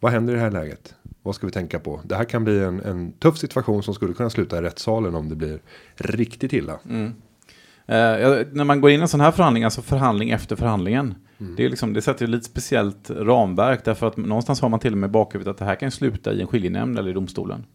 [0.00, 0.94] Vad händer i det här läget?
[1.22, 2.00] Vad ska vi tänka på?
[2.04, 5.28] Det här kan bli en, en tuff situation som skulle kunna sluta i rättssalen om
[5.28, 5.60] det blir
[5.96, 6.78] riktigt illa.
[7.86, 11.14] Eh, ja, när man går in i en sån här förhandling, alltså förhandling efter förhandlingen,
[11.40, 11.56] Mm.
[11.56, 14.92] det, är liksom, det sätter ju lite speciellt ramverk, därför att någonstans har man till
[14.92, 17.66] och med i bakhuvudet att det här kan sluta i en skiljenämnd eller i domstolen.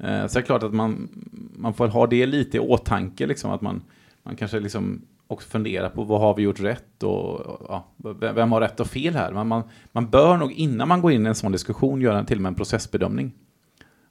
[0.00, 1.08] Eh, så det är klart att man,
[1.56, 3.82] man får ha det lite i åtanke, liksom, att man,
[4.22, 8.52] man kanske liksom också funderar på vad har vi gjort rätt och ja, vem vem
[8.52, 9.32] har rätt och fel här.
[9.32, 12.38] Man, man, man bör nog innan man går in i en sån diskussion göra till
[12.38, 13.32] och med en processbedömning.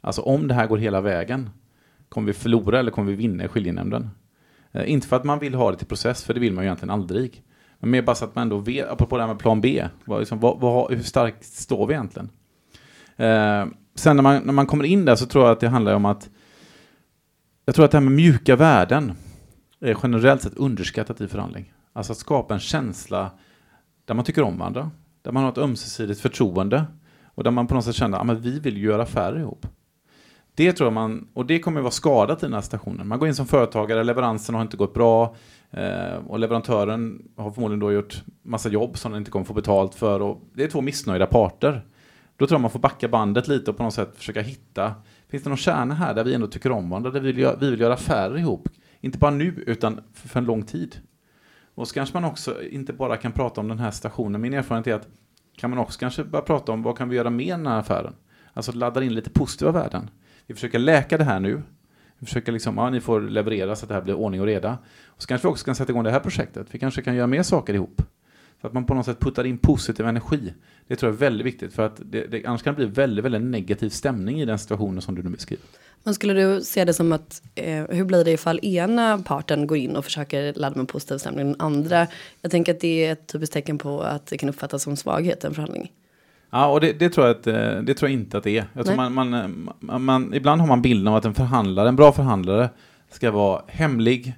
[0.01, 1.49] Alltså om det här går hela vägen,
[2.09, 4.09] kommer vi förlora eller kommer vi vinna i skiljenämnden?
[4.71, 6.67] Eh, inte för att man vill ha det till process, för det vill man ju
[6.67, 7.43] egentligen aldrig.
[7.79, 10.19] Men mer bara så att man ändå vet, apropå det här med plan B, vad,
[10.19, 12.29] liksom, vad, vad, hur starkt står vi egentligen?
[13.15, 15.93] Eh, sen när man, när man kommer in där så tror jag att det handlar
[15.93, 16.29] om att
[17.65, 19.13] jag tror att det här med mjuka värden
[19.79, 21.73] är generellt sett underskattat i förhandling.
[21.93, 23.31] Alltså att skapa en känsla
[24.05, 26.85] där man tycker om varandra, där man har ett ömsesidigt förtroende
[27.35, 29.67] och där man på något sätt känner att vi vill göra affärer ihop.
[30.55, 33.07] Det tror jag man, och det kommer att vara skadat i den här stationen.
[33.07, 35.35] Man går in som företagare, leveransen har inte gått bra
[35.71, 39.95] Eh, och leverantören har förmodligen då gjort massa jobb som den inte kommer få betalt
[39.95, 41.85] för och det är två missnöjda parter.
[42.37, 44.93] Då tror jag man får backa bandet lite och på något sätt försöka hitta,
[45.27, 47.55] finns det någon kärna här där vi ändå tycker om varandra, där vi vill, göra,
[47.55, 48.69] vi vill göra affärer ihop?
[49.01, 50.95] Inte bara nu, utan för, för en lång tid.
[51.75, 54.41] Och så kanske man också inte bara kan prata om den här stationen.
[54.41, 55.07] Min erfarenhet är att
[55.57, 58.13] kan man också kanske börja prata om vad kan vi göra med den här affären?
[58.53, 60.09] Alltså ladda in lite positiva värden.
[60.45, 61.61] Vi försöker läka det här nu.
[62.19, 64.77] Vi försöker liksom, ja, ni får leverera så att det här blir ordning och reda.
[65.05, 66.67] Och så kanske vi också kan sätta igång det här projektet.
[66.71, 68.01] Vi kanske kan göra mer saker ihop.
[68.61, 70.53] Så att man på något sätt puttar in positiv energi.
[70.87, 73.25] Det tror jag är väldigt viktigt för att det, det, annars kan det bli väldigt,
[73.25, 75.65] väldigt negativ stämning i den situationen som du nu beskriver.
[76.03, 79.77] Men skulle du se det som att, eh, hur blir det ifall ena parten går
[79.77, 82.07] in och försöker ladda med positiv stämning, den andra,
[82.41, 85.43] jag tänker att det är ett typiskt tecken på att det kan uppfattas som svaghet
[85.43, 85.91] i en förhandling.
[86.49, 88.65] Ja, och det, det, tror jag att, eh, det tror jag inte att det är.
[88.73, 91.95] Jag tror man, man, man, man, ibland har man bilden av att en förhandlare, en
[91.95, 92.69] bra förhandlare,
[93.09, 94.33] ska vara hemlig,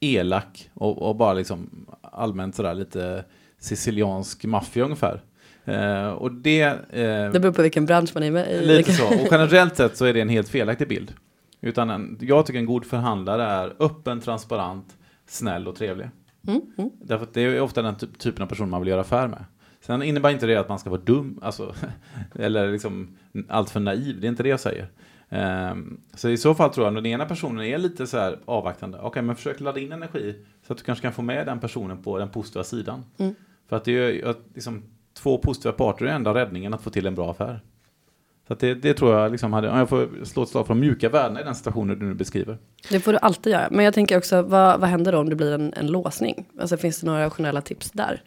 [0.00, 3.24] elak och, och bara liksom allmänt sådär lite
[3.60, 5.20] siciliansk maffia ungefär.
[5.64, 6.62] Eh, och det...
[6.62, 8.66] Eh, Det beror på vilken bransch man är med i.
[8.66, 9.06] Lite så.
[9.06, 11.12] Och generellt sett så är det en helt felaktig bild.
[11.60, 14.86] Utan en, jag tycker en god förhandlare är öppen, transparent,
[15.26, 16.08] snäll och trevlig.
[16.46, 16.90] Mm, mm.
[17.02, 19.44] Därför att det är ofta den typ- typen av person man vill göra affär med.
[19.88, 21.74] Sen innebär inte det att man ska vara dum, alltså,
[22.34, 23.16] eller liksom
[23.48, 24.20] alltför naiv.
[24.20, 24.88] Det är inte det jag säger.
[25.28, 28.38] Ehm, så i så fall tror jag att den ena personen är lite så här
[28.44, 28.98] avvaktande.
[29.02, 30.34] Okej, men försök ladda in energi
[30.66, 33.04] så att du kanske kan få med den personen på den positiva sidan.
[33.18, 33.34] Mm.
[33.68, 34.82] För att det är ju liksom,
[35.14, 37.60] två positiva parter är enda räddningen att få till en bra affär.
[38.48, 40.80] Så det, det tror jag liksom hade, om jag får slå ett slag för de
[40.80, 42.58] mjuka värdena i den situationen du nu beskriver.
[42.90, 43.68] Det får du alltid göra.
[43.70, 46.46] Men jag tänker också, vad, vad händer då om det blir en, en låsning?
[46.60, 48.22] Alltså finns det några generella tips där?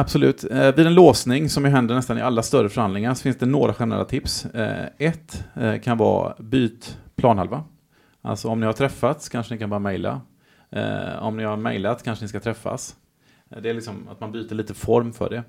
[0.00, 0.44] Absolut.
[0.44, 3.46] Eh, vid en låsning, som ju händer nästan i alla större förhandlingar, så finns det
[3.46, 4.44] några generella tips.
[4.44, 7.64] Eh, ett eh, kan vara byt planhalva.
[8.22, 10.20] Alltså om ni har träffats kanske ni kan bara mejla.
[10.70, 12.96] Eh, om ni har mejlat kanske ni ska träffas.
[13.50, 15.42] Eh, det är liksom att man byter lite form för det.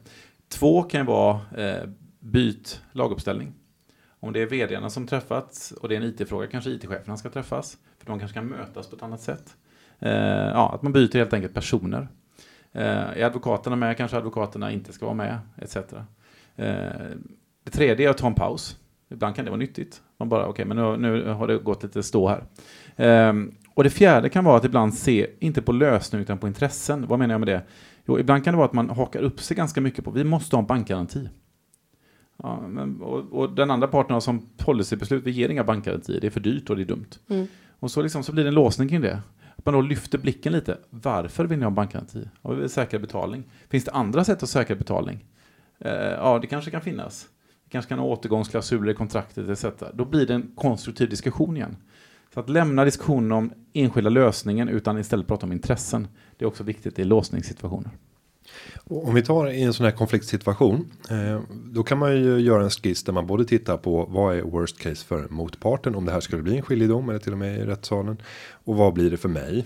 [0.50, 3.54] Två kan ju vara eh, byt laguppställning.
[4.20, 7.78] Om det är vdarna som träffats och det är en IT-fråga kanske IT-cheferna ska träffas.
[8.00, 9.56] För de kanske kan mötas på ett annat sätt.
[10.00, 10.12] Eh,
[10.50, 12.08] ja, att man byter helt enkelt personer.
[12.74, 15.76] Eh, är advokaterna med kanske advokaterna inte ska vara med, etc.
[15.76, 15.96] Eh,
[17.64, 18.78] det tredje är att ta en paus.
[19.10, 20.02] Ibland kan det vara nyttigt.
[20.18, 22.44] Man bara, okej, men nu, nu har det gått lite stå här.
[22.96, 23.34] Eh,
[23.74, 27.08] och det fjärde kan vara att ibland se, inte på lösning utan på intressen.
[27.08, 27.62] Vad menar jag med det?
[28.06, 30.56] Jo, ibland kan det vara att man hakar upp sig ganska mycket på, vi måste
[30.56, 31.30] ha en bankgaranti.
[32.44, 36.28] Ja, men, och, och den andra parten har som policybeslut, vi ger inga bankgarantier, det
[36.28, 37.10] är för dyrt och det är dumt.
[37.30, 37.48] Mm.
[37.80, 39.22] Och så, liksom, så blir det en låsning kring det.
[39.62, 40.78] Att man då lyfter blicken lite.
[40.90, 42.28] Varför vill ni ha bankgaranti?
[42.42, 43.44] Ja, vi vill säkra betalning.
[43.70, 45.26] Finns det andra sätt att säkra betalning?
[45.80, 47.28] Eh, ja, det kanske kan finnas.
[47.64, 49.66] Det kanske kan ha återgångsklausuler i kontraktet etc.
[49.94, 51.78] Då blir det en konstruktiv diskussion igen.
[52.34, 56.08] Så att lämna diskussionen om enskilda lösningen utan istället prata om intressen.
[56.38, 57.92] Det är också viktigt i låsningssituationer.
[58.84, 60.92] Om vi tar i en sån här konfliktsituation.
[61.10, 64.42] Eh, då kan man ju göra en skiss där man både tittar på vad är
[64.42, 65.96] worst case för motparten.
[65.96, 68.22] Om det här skulle bli en skiljedom eller till och med i rättssalen.
[68.52, 69.66] Och vad blir det för mig?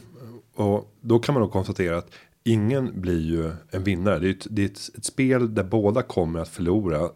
[0.55, 2.11] Och då kan man då konstatera att
[2.43, 4.19] ingen blir ju en vinnare.
[4.19, 7.09] Det är, ett, det är ett, ett spel där båda kommer att förlora.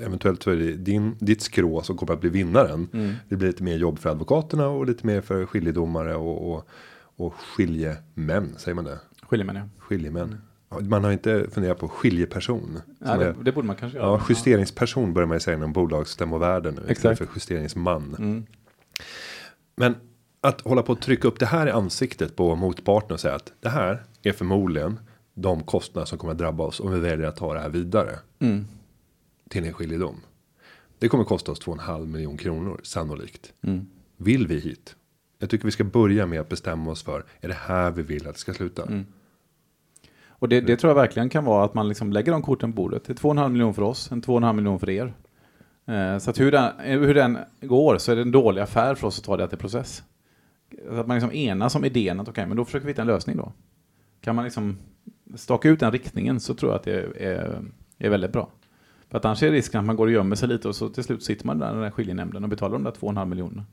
[0.00, 2.88] Eventuellt så är det din, ditt skrå som kommer att bli vinnaren.
[3.28, 6.68] Det blir lite mer jobb för advokaterna och lite mer för skiljedomare och, och,
[7.16, 8.54] och skiljemän.
[8.56, 8.98] Säger man det?
[9.22, 9.62] Skiljemän, ja.
[9.78, 10.36] Skiljemän.
[10.68, 12.80] Man har inte funderat på skiljeperson.
[12.98, 14.08] Ja, det, är- det borde man kanske göra.
[14.08, 16.82] Ja, justeringsperson börjar man ju säga inom bolagsstämmovärlden nu.
[16.88, 17.18] Exakt.
[17.18, 18.16] för justeringsman.
[18.18, 18.46] Mm.
[19.76, 19.94] Men
[20.40, 23.52] att hålla på att trycka upp det här i ansiktet på motparten och säga att
[23.60, 25.00] det här är förmodligen
[25.34, 28.18] de kostnader som kommer att drabba oss om vi väljer att ta det här vidare
[28.38, 28.66] Mm.
[29.50, 30.20] till en skiljedom.
[30.98, 33.52] Det kommer kosta oss 2,5 miljon kronor sannolikt.
[33.62, 33.86] Mm.
[34.16, 34.96] Vill vi hit?
[35.38, 38.26] Jag tycker vi ska börja med att bestämma oss för är det här vi vill
[38.28, 38.82] att det ska sluta?
[38.82, 39.06] Mm.
[40.38, 42.82] Och det, det tror jag verkligen kan vara att man liksom lägger de korten på
[42.82, 43.04] bordet.
[43.04, 45.14] Det är 2,5 miljoner för oss, en 2,5 miljoner för er.
[45.86, 49.06] Eh, så att hur den, hur den går så är det en dålig affär för
[49.06, 50.02] oss att ta det till process.
[50.88, 53.08] Så att man liksom enas om idén att okej, men då försöker vi hitta en
[53.08, 53.52] lösning då.
[54.20, 54.78] Kan man liksom
[55.34, 57.62] staka ut den riktningen så tror jag att det är,
[57.98, 58.50] är väldigt bra.
[59.08, 61.04] För att annars är risken att man går och gömmer sig lite och så till
[61.04, 63.64] slut sitter man där i den där skiljenämnden och betalar de där 2,5 miljonerna.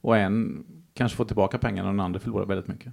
[0.00, 2.92] Och en kanske får tillbaka pengarna och den andra förlorar väldigt mycket.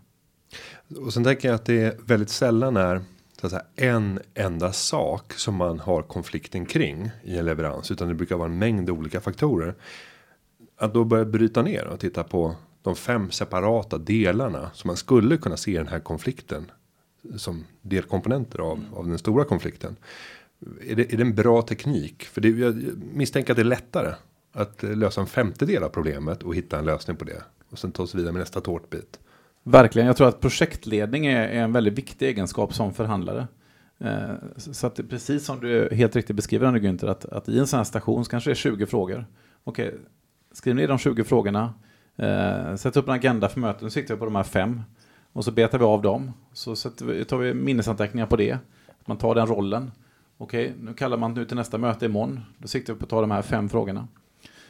[0.98, 3.02] Och sen tänker jag att det väldigt sällan är
[3.41, 7.91] så att säga, en enda sak som man har konflikten kring i en leverans.
[7.91, 9.76] Utan det brukar vara en mängd olika faktorer.
[10.78, 15.38] Att då börja bryta ner och titta på de fem separata delarna som man skulle
[15.38, 16.71] kunna se den här konflikten.
[17.36, 19.95] Som delkomponenter av, av den stora konflikten.
[20.82, 22.24] Är det, är det en bra teknik?
[22.24, 22.76] För det, jag
[23.13, 24.13] misstänker att det är lättare
[24.52, 27.43] att lösa en femtedel av problemet och hitta en lösning på det.
[27.69, 29.19] Och sen ta oss vidare med nästa tårtbit.
[29.67, 33.47] Verkligen, jag tror att projektledning är, är en väldigt viktig egenskap som förhandlare.
[33.99, 37.67] Eh, så att precis som du helt riktigt beskriver Anne Günther, att, att i en
[37.67, 39.25] sån här station så kanske det är 20 frågor.
[39.63, 39.95] Okej,
[40.51, 41.73] skriv ner de 20 frågorna,
[42.15, 44.82] eh, sätt upp en agenda för mötet, nu siktar vi på de här fem.
[45.34, 48.58] Och så betar vi av dem, så vi, tar vi minnesanteckningar på det.
[49.06, 49.91] Man tar den rollen.
[50.38, 53.21] Okej, nu kallar man nu till nästa möte imorgon, då siktar vi på att ta
[53.21, 54.08] de här fem frågorna.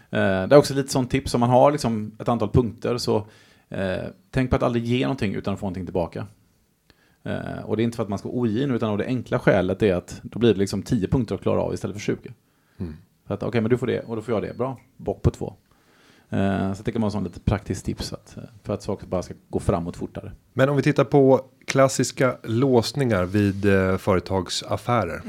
[0.09, 3.27] Eh, det är också lite sånt tips, om man har liksom ett antal punkter så
[3.69, 6.27] Eh, tänk på att aldrig ge någonting utan att få någonting tillbaka.
[7.23, 9.39] Eh, och det är inte för att man ska vara ogin utan av det enkla
[9.39, 12.33] skälet är att då blir det liksom 10 punkter att klara av istället för 20.
[12.77, 12.93] Mm.
[13.27, 14.57] För att okej, men du får det och då får jag det.
[14.57, 15.53] Bra, bock på två.
[16.29, 19.33] Eh, så det kan vara lite praktiskt tips att, eh, för att saker bara ska
[19.49, 20.31] gå framåt fortare.
[20.53, 25.21] Men om vi tittar på klassiska låsningar vid eh, företagsaffärer.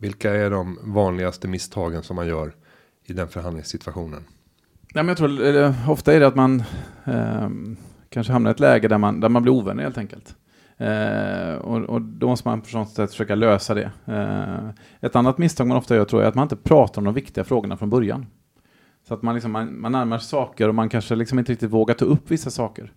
[0.00, 2.54] Vilka är de vanligaste misstagen som man gör
[3.04, 4.24] i den förhandlingssituationen?
[4.94, 6.62] Nej, men jag tror, eller, ofta är det att man
[7.04, 7.48] eh,
[8.08, 10.36] kanske hamnar i ett läge där man, där man blir ovänner helt enkelt.
[10.76, 13.90] Eh, och, och då måste man på något sätt försöka lösa det.
[14.06, 14.68] Eh,
[15.00, 17.14] ett annat misstag man ofta gör tror jag är att man inte pratar om de
[17.14, 18.26] viktiga frågorna från början.
[19.08, 21.70] Så att man, liksom, man, man närmar sig saker och man kanske liksom inte riktigt
[21.70, 22.92] vågar ta upp vissa saker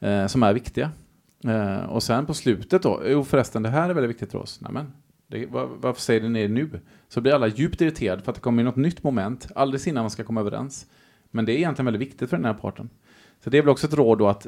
[0.00, 0.90] eh, som är viktiga.
[1.44, 4.60] Eh, och sen på slutet då, jo förresten det här är väldigt viktigt för oss.
[4.60, 4.92] Nämen,
[5.26, 6.70] det, var, varför säger ni det nu?
[7.08, 10.02] Så blir alla djupt irriterade för att det kommer in något nytt moment, alldeles innan
[10.02, 10.86] man ska komma överens.
[11.36, 12.88] Men det är egentligen väldigt viktigt för den här parten.
[13.44, 14.46] Så det är väl också ett råd då att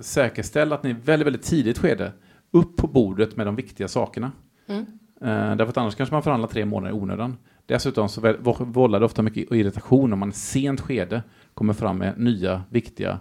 [0.00, 2.12] säkerställa att ni väldigt, väldigt tidigt skede
[2.50, 4.32] upp på bordet med de viktiga sakerna.
[4.66, 4.86] Mm.
[5.20, 7.36] Eh, därför att annars kanske man förhandlar tre månader i onödan.
[7.66, 11.22] Dessutom så vållar det ofta mycket irritation om man i sent skede
[11.54, 13.20] kommer fram med nya viktiga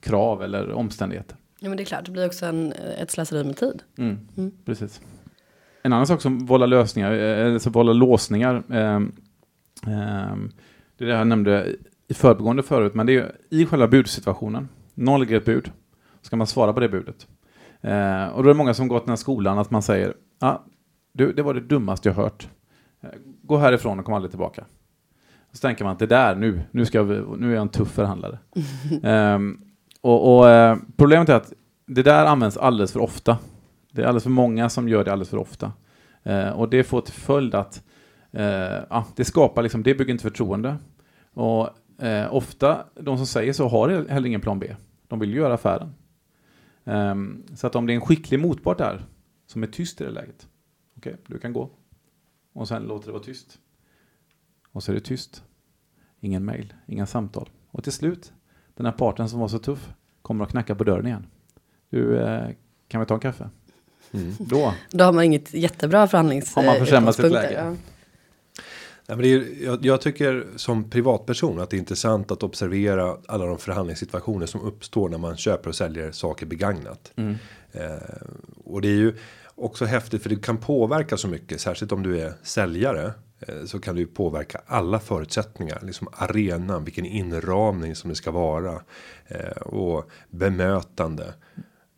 [0.00, 1.36] krav eller omständigheter.
[1.58, 3.82] Ja men det är klart, det blir också en, ett slöseri med tid.
[3.98, 4.52] Mm, Mm.
[4.64, 5.00] Precis.
[5.82, 9.12] En annan sak som vållar lösningar, eh, eller som vållar låsningar, ehm,
[9.86, 10.52] ehm,
[10.96, 11.76] det är det jag nämnde
[12.10, 14.68] i förbigående förut, men det är i själva budsituationen.
[14.94, 15.70] Någon lägger ett bud,
[16.22, 17.26] ska man svara på det budet.
[17.80, 20.56] Eh, och då är det många som gått den här skolan att man säger, ah,
[21.12, 22.48] du, det var det dummaste jag hört.
[23.02, 23.08] Eh,
[23.42, 24.64] Gå härifrån och kom aldrig tillbaka.
[25.52, 27.90] Så tänker man att det där nu, nu, ska vi, nu är jag en tuff
[27.90, 28.38] förhandlare.
[29.02, 29.60] Ehm,
[30.00, 31.52] och och eh, problemet är att
[31.86, 33.38] det där används alldeles för ofta.
[33.92, 35.72] Det är alldeles för många som gör det alldeles för ofta.
[36.22, 37.82] Eh, och det får till följd att
[38.32, 38.44] eh,
[38.90, 40.76] ja, det skapar liksom, det bygger inte förtroende.
[41.34, 41.68] Och
[42.00, 44.76] eh, ofta, de som säger så har heller ingen plan B.
[45.08, 45.94] De vill ju göra affären.
[46.84, 49.04] Ehm, så att om det är en skicklig motpart där,
[49.46, 50.48] som är tyst i det läget.
[50.96, 51.70] Okej, du kan gå.
[52.52, 53.58] Och sen låter det vara tyst.
[54.72, 55.44] Och så är det tyst.
[56.20, 57.50] Ingen mail, inga samtal.
[57.70, 58.32] Och till slut,
[58.74, 61.26] den här parten som var så tuff kommer att knacka på dörren igen.
[61.90, 62.50] Du, eh,
[62.88, 63.50] kan vi ta en kaffe?
[64.12, 64.34] Mm.
[64.38, 66.54] Då, Då har man inget jättebra förhandlings...
[66.54, 67.54] Har man försämrat sitt läge?
[67.54, 67.76] Ja,
[69.16, 73.46] men det är, jag, jag tycker som privatperson att det är intressant att observera alla
[73.46, 77.12] de förhandlingssituationer som uppstår när man köper och säljer saker begagnat.
[77.16, 77.36] mm.
[77.72, 78.26] Eh,
[78.64, 79.14] och det är ju
[79.54, 83.12] också häftigt för det kan påverka så mycket, särskilt om du är säljare.
[83.40, 88.82] Eh, så kan ju påverka alla förutsättningar, liksom arenan, vilken inramning som det ska vara.
[89.26, 91.34] Eh, och bemötande.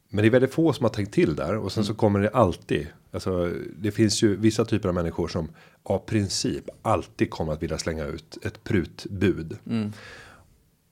[0.08, 2.28] Men det är väldigt få som har tänkt till där och sen så kommer det
[2.28, 2.86] alltid.
[3.12, 5.48] Alltså det finns ju vissa typer av människor som
[5.82, 9.58] av princip alltid kommer att vilja slänga ut ett prutbud.
[9.66, 9.92] Mm.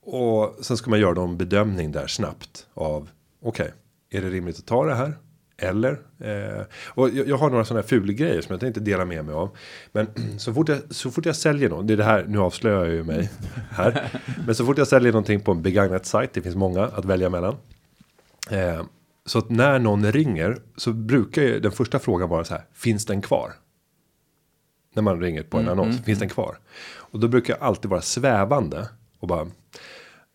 [0.03, 3.09] Och sen ska man göra en bedömning där snabbt av
[3.43, 3.73] okej,
[4.11, 5.15] är det rimligt att ta det här?
[5.57, 6.01] Eller?
[6.19, 9.35] Eh, och jag, jag har några sådana här fulgrejer som jag tänkte dela med mig
[9.35, 9.51] av.
[9.93, 10.07] Men
[10.39, 12.95] så fort jag, så fort jag säljer någon, det är det här, nu avslöjar jag
[12.95, 13.31] ju mig
[13.71, 14.11] här.
[14.47, 17.31] Men så fort jag säljer någonting på en begagnat sajt, det finns många att välja
[17.31, 17.57] mellan.
[18.51, 18.83] Eh,
[19.27, 23.07] så att när någon ringer så brukar ju den första frågan vara så här, finns
[23.07, 23.53] den kvar?
[24.95, 26.59] När man ringer på en Mm, annons, finns den kvar?
[26.83, 29.47] Och då brukar jag alltid vara svävande och bara,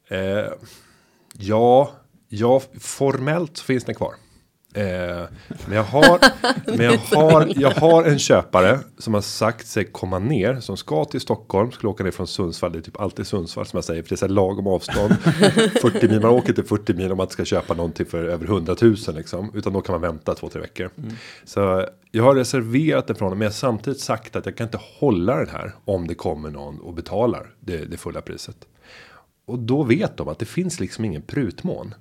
[0.08, 0.52] eh,
[1.34, 1.92] ja,
[2.28, 4.14] ja, formellt finns den kvar.
[4.76, 5.24] Eh,
[5.66, 6.20] men jag har,
[6.78, 11.06] men jag har, jag har en köpare som har sagt sig komma ner som ska
[11.06, 14.02] till Stockholm, skulle åka ner från Sundsvall, det är typ alltid Sundsvall som jag säger,
[14.02, 15.14] för det är så här lagom avstånd.
[15.82, 18.76] 40 mil, man åker inte 40 mil om man ska köpa någonting för över 100
[18.82, 20.90] 000 liksom, utan då kan man vänta två, tre veckor.
[21.44, 24.68] Så jag har reserverat den från honom, men jag har samtidigt sagt att jag kan
[24.68, 28.58] inte hålla den här om det kommer någon och betalar det, det fulla priset.
[29.46, 31.96] Och då vet de att det finns liksom ingen prutmån.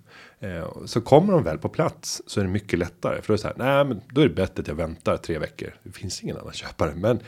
[0.45, 3.23] Eh, så kommer de väl på plats så är det mycket lättare.
[3.23, 5.17] För då är det så här, nej men då är det bättre att jag väntar
[5.17, 5.75] tre veckor.
[5.83, 6.95] Det finns ingen annan köpare.
[6.95, 7.21] Men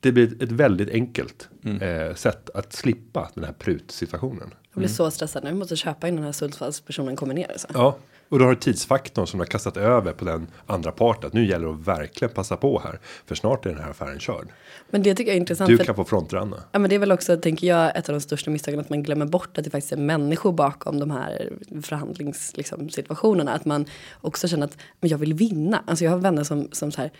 [0.00, 1.48] det blir ett väldigt enkelt
[1.80, 4.54] eh, sätt att slippa den här prutsituationen.
[4.72, 5.54] Jag blir så stressad nu.
[5.54, 7.52] Måste köpa innan den här Sundsvallspersonen kommer ner.
[7.56, 7.68] Så.
[7.74, 7.96] Ja,
[8.28, 11.26] och då har du tidsfaktorn som har kastat över på den andra parten.
[11.26, 13.00] Att nu gäller det att verkligen passa på här.
[13.26, 14.48] För snart är den här affären körd.
[14.90, 15.68] Men det tycker jag är intressant.
[15.68, 16.56] Du kan få frontrunna.
[16.72, 19.02] Ja, men det är väl också, tänker jag, ett av de största misstagen att man
[19.02, 21.52] glömmer bort att det faktiskt är människor bakom de här
[21.82, 23.52] förhandlingssituationerna.
[23.52, 23.86] Liksom, att man
[24.20, 25.82] också känner att men jag vill vinna.
[25.86, 27.12] Alltså jag har vänner som, som så här,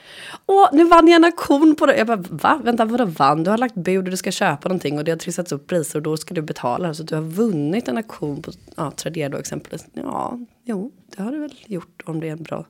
[0.47, 1.97] åh nu vann jag en auktion på det.
[1.97, 2.61] Jag bara, va?
[2.65, 3.45] Vänta, vadå vann?
[3.45, 5.99] Du har lagt bud och du ska köpa någonting och det har trissats upp priser
[5.99, 6.95] och då ska du betala.
[6.95, 9.87] Så du har vunnit en auktion på ja, Tradera då exempelvis.
[9.93, 12.67] Ja, jo, det har du väl gjort om det är en bra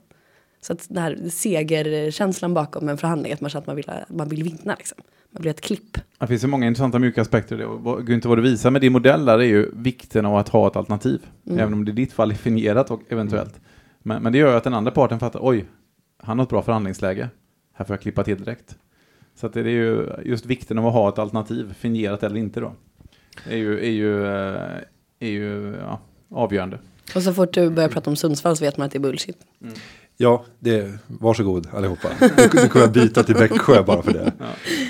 [0.61, 4.29] så att den här segerkänslan bakom en förhandling, att man känner att man vill, man
[4.29, 4.97] vill vinna liksom.
[5.31, 5.97] Man blir ett klipp.
[6.19, 7.65] Det finns ju många intressanta mjuka aspekter i det.
[7.65, 10.67] Och Gunther, vad du visar med din modell där är ju vikten av att ha
[10.67, 11.21] ett alternativ.
[11.51, 13.59] Även om det i ditt fall är definierat och eventuellt.
[13.99, 15.65] Men, men det gör ju att den andra parten fattar, oj,
[16.17, 17.29] han har ett bra förhandlingsläge.
[17.73, 18.77] Här får jag klippa till direkt.
[19.35, 22.59] Så att det är ju just vikten av att ha ett alternativ, fingerat eller inte
[22.59, 22.73] då.
[23.49, 24.77] Är ju, är ju, eh,
[25.19, 26.79] är ju ja, avgörande.
[27.15, 29.37] Och så fort du börjar prata om Sundsvall så vet man att det är bullshit.
[30.17, 32.07] Ja, det, varsågod allihopa.
[32.21, 34.33] Nu, nu kommer jag byta till Växjö bara för det.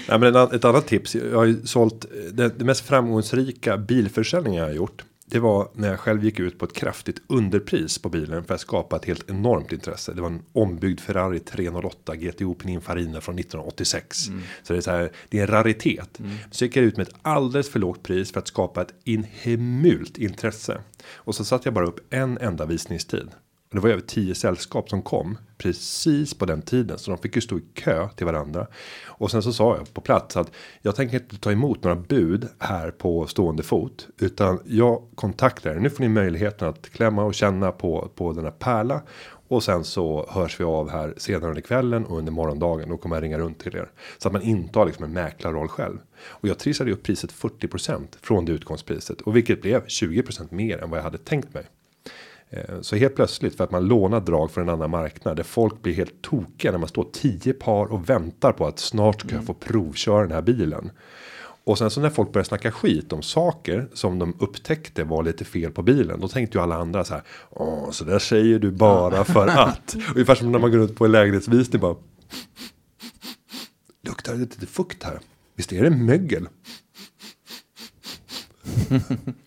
[0.09, 1.15] Nej, men ett annat tips.
[1.15, 5.03] Jag har ju sålt det, det mest framgångsrika bilförsäljningen jag har gjort.
[5.30, 8.61] Det var när jag själv gick ut på ett kraftigt underpris på bilen för att
[8.61, 10.13] skapa ett helt enormt intresse.
[10.13, 14.17] Det var en ombyggd Ferrari 308 GTO Pininfarina från 1986.
[14.63, 16.19] Så det är så här, det är en raritet.
[16.51, 20.17] Så gick jag ut med ett alldeles för lågt pris för att skapa ett inhemult
[20.17, 20.82] intresse.
[21.15, 23.28] Och så satte jag bara upp en enda visningstid.
[23.70, 26.99] Det var över tio sällskap som kom precis på den tiden.
[26.99, 28.68] Så de fick ju stå i kö till varandra.
[29.05, 30.51] Och sen så sa jag på plats att
[30.82, 34.07] jag tänker inte ta emot några bud här på stående fot.
[34.20, 35.80] Utan jag kontaktar er.
[35.80, 39.01] Nu får ni möjligheten att klämma och känna på, på denna pärla.
[39.49, 42.89] Och sen så hörs vi av här senare under kvällen och under morgondagen.
[42.89, 43.89] Då kommer jag ringa runt till er.
[44.18, 45.97] Så att man inte har liksom en mäklarroll själv.
[46.26, 49.22] Och jag trissade upp priset 40% från det utgångspriset.
[49.22, 51.65] Och vilket blev 20% mer än vad jag hade tänkt mig.
[52.50, 55.82] Eh, Så helt plötsligt för att man lånar drag från en annan marknad där folk
[55.82, 59.45] blir helt tokiga när man står tio par och väntar på att snart ska jag
[59.45, 60.91] få provköra den här bilen.
[61.64, 65.45] Och sen så när folk börjar snacka skit om saker som de upptäckte var lite
[65.45, 66.20] fel på bilen.
[66.20, 67.24] Då tänkte ju alla andra så här.
[67.50, 69.95] Åh, så där säger du bara för att.
[70.16, 71.95] Ungefär som när man går ut på en lägenhetsvisning bara.
[74.04, 75.20] Luktar det lite fukt här?
[75.56, 76.48] Visst är det mögel?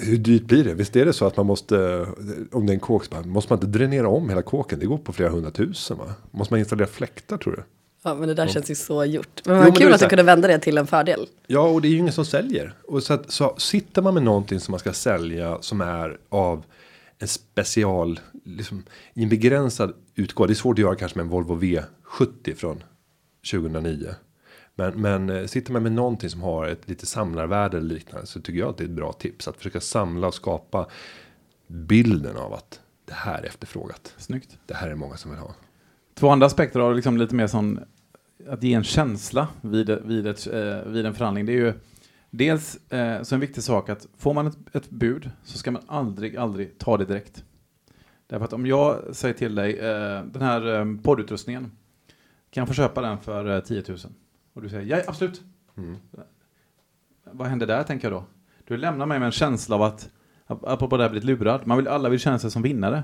[0.00, 0.74] Hur dyrt blir det?
[0.74, 2.06] Visst är det så att man måste,
[2.52, 4.78] om det är en kåk, måste man inte dränera om hela kåken?
[4.78, 6.14] Det går på flera hundratusen va?
[6.30, 7.62] Måste man installera fläktar tror du?
[8.02, 9.42] Ja, men det där känns ju så gjort.
[9.44, 11.26] Men vad kul att du kunde vända det till en fördel.
[11.46, 12.74] Ja, och det är ju ingen som säljer.
[12.86, 16.64] Och så, att, så sitter man med någonting som man ska sälja som är av
[17.18, 18.84] en special, liksom
[19.14, 20.46] i en begränsad utgåva.
[20.46, 22.82] Det är svårt att göra kanske med en Volvo V70 från
[23.50, 24.08] 2009.
[24.78, 28.40] Men, men eh, sitter man med någonting som har ett lite samlarvärde eller liknande så
[28.40, 29.48] tycker jag att det är ett bra tips.
[29.48, 30.86] Att försöka samla och skapa
[31.66, 34.14] bilden av att det här är efterfrågat.
[34.16, 34.58] Snyggt.
[34.66, 35.54] Det här är många som vill ha.
[36.14, 37.80] Två andra aspekter av liksom lite mer sån
[38.48, 41.46] att ge en känsla vid, vid, ett, eh, vid en förhandling.
[41.46, 41.72] Det är ju
[42.30, 45.82] dels eh, så en viktig sak att får man ett, ett bud så ska man
[45.86, 47.44] aldrig, aldrig ta det direkt.
[48.26, 51.70] Därför att om jag säger till dig eh, den här eh, poddutrustningen
[52.50, 53.98] kan jag få köpa den för eh, 10 000?
[54.58, 55.42] Och du säger ja, absolut.
[55.76, 55.96] Mm.
[57.24, 58.24] Vad händer där tänker jag då?
[58.64, 60.10] Du lämnar mig med en känsla av att
[60.46, 61.66] Apropå det här blivit lurad.
[61.66, 63.02] Man vill, alla vill känna sig som vinnare.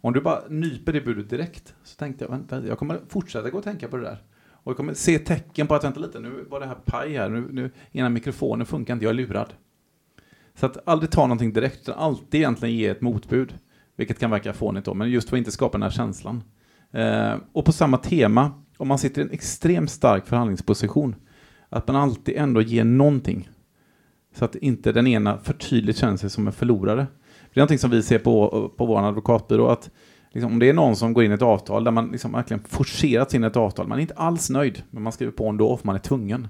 [0.00, 3.58] Om du bara nyper det budet direkt så tänkte jag, vänta, jag kommer fortsätta gå
[3.58, 4.22] och tänka på det där.
[4.44, 7.28] Och jag kommer se tecken på att, vänta lite, nu var det här paj här,
[7.28, 9.52] nu, nu ena mikrofonen funkar inte, jag är lurad.
[10.54, 13.54] Så att aldrig ta någonting direkt, utan alltid egentligen ge ett motbud.
[13.96, 16.42] Vilket kan verka fånigt då, men just för att inte skapa den här känslan.
[16.90, 21.14] Eh, och på samma tema, om man sitter i en extremt stark förhandlingsposition,
[21.68, 23.48] att man alltid ändå ger någonting.
[24.34, 27.06] Så att inte den ena för tydligt känner sig som en förlorare.
[27.52, 29.90] Det är någonting som vi ser på, på vår advokatbyrå, att
[30.32, 32.62] liksom, om det är någon som går in i ett avtal där man liksom verkligen
[32.62, 35.86] forcerat in ett avtal, man är inte alls nöjd, men man skriver på ändå för
[35.86, 36.48] man är tvungen.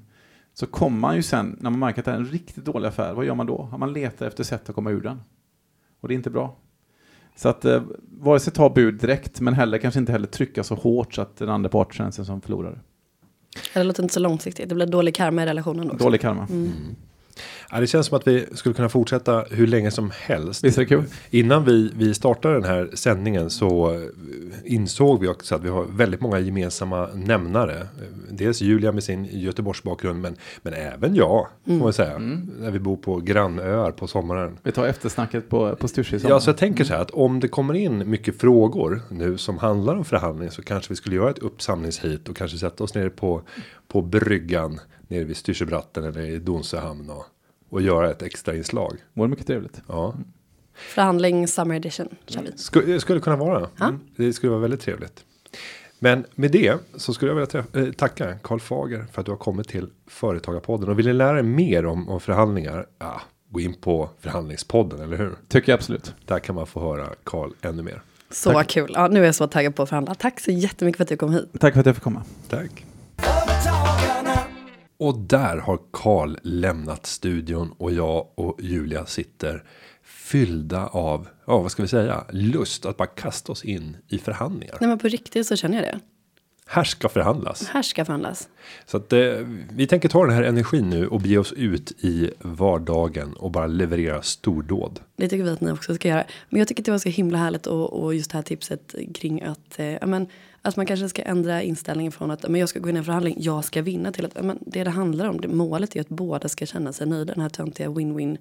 [0.54, 3.14] Så kommer man ju sen, när man märker att det är en riktigt dålig affär,
[3.14, 3.74] vad gör man då?
[3.78, 5.20] Man letar efter sätt att komma ur den.
[6.00, 6.56] Och det är inte bra.
[7.36, 7.82] Så att eh,
[8.20, 11.36] vare sig ta bud direkt, men heller kanske inte heller trycka så hårt så att
[11.36, 12.78] den andra parten känner sig som förlorare.
[13.74, 14.68] Det låter inte så långsiktigt.
[14.68, 16.04] Det blir dålig karma i relationen också.
[16.04, 16.48] Dålig karma.
[17.70, 20.64] Ja, det känns som att vi skulle kunna fortsätta hur länge som helst.
[20.64, 21.04] Visst är det kul?
[21.30, 24.00] Innan vi, vi startade den här sändningen så eh,
[24.64, 27.80] insåg vi också att vi har väldigt många gemensamma nämnare.
[27.80, 27.86] Eh,
[28.30, 31.46] Dels Julia med sin Göteborgsbakgrund men, men även jag.
[31.66, 32.18] Får man säga.
[32.18, 34.58] När vi bor på grannöar på sommaren.
[34.62, 37.40] Vi tar eftersnacket på, på Styrsö i Ja, så jag tänker så här att om
[37.40, 41.30] det kommer in mycket frågor nu som handlar om förhandling så kanske vi skulle göra
[41.30, 43.42] ett uppsamlingshit och kanske sätta oss ner på,
[43.92, 47.24] på bryggan nere vid Styrsöbratten eller i Donsöhamn och,
[47.68, 48.96] och göra ett extra inslag.
[49.12, 49.82] Vore mycket trevligt.
[49.88, 50.14] Ja,
[50.74, 52.52] Förhandling Summer Edition kör vi.
[52.56, 53.68] skulle, skulle kunna vara.
[53.80, 54.00] Mm.
[54.16, 55.24] Det skulle vara väldigt trevligt.
[55.98, 59.32] Men med det så skulle jag vilja träffa, eh, tacka Karl Fager för att du
[59.32, 60.88] har kommit till Företagarpodden.
[60.88, 62.86] Och vill ni lära er mer om, om förhandlingar?
[62.98, 65.34] Ja, gå in på Förhandlingspodden, eller hur?
[65.48, 66.14] Tycker jag absolut.
[66.26, 68.02] Där kan man få höra Karl ännu mer.
[68.30, 68.68] Så Tack.
[68.68, 68.90] kul.
[68.94, 70.14] Ja, nu är jag så taggad på att förhandla.
[70.14, 71.50] Tack så jättemycket för att du kom hit.
[71.60, 72.24] Tack för att jag fick komma.
[72.48, 72.84] Tack.
[75.02, 79.64] Och där har Karl lämnat studion och jag och Julia sitter
[80.02, 84.76] fyllda av, ja vad ska vi säga, lust att bara kasta oss in i förhandlingar.
[84.80, 86.00] Nej men på riktigt så känner jag det.
[86.66, 87.66] Här ska förhandlas.
[87.66, 88.48] Här ska förhandlas.
[88.86, 89.20] Så att eh,
[89.70, 93.66] vi tänker ta den här energin nu och bege oss ut i vardagen och bara
[93.66, 95.00] leverera stordåd.
[95.16, 96.24] Det tycker vi att ni också ska göra.
[96.50, 98.94] Men jag tycker att det var så himla härligt och, och just det här tipset
[99.14, 100.26] kring att, eh, men,
[100.62, 103.04] att man kanske ska ändra inställningen från att men jag ska gå in i en
[103.04, 106.00] förhandling, jag ska vinna till att ja, men, det det handlar om, det, målet är
[106.00, 107.34] att båda ska känna sig nöjda.
[107.34, 108.38] Den här töntiga win-win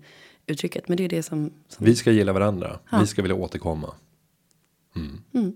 [0.47, 0.87] uttrycket.
[0.87, 2.79] Men det är det som, som Vi ska gilla varandra.
[2.99, 3.93] Vi ska vilja återkomma.
[4.95, 5.53] Mm.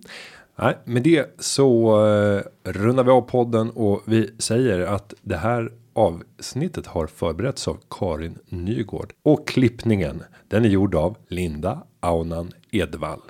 [0.55, 5.71] Nej, med det så eh, rundar vi av podden och vi säger att det här
[5.93, 13.21] avsnittet har förberetts av Karin Nygård och klippningen den är gjord av Linda Aunan Edvall.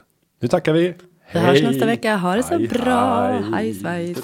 [0.42, 0.94] Nu tackar vi.
[1.32, 2.16] Vi hörs nästa vecka.
[2.16, 3.28] Ha det så Hej, bra.
[3.28, 3.44] hej.
[3.54, 4.18] Hej, svejs.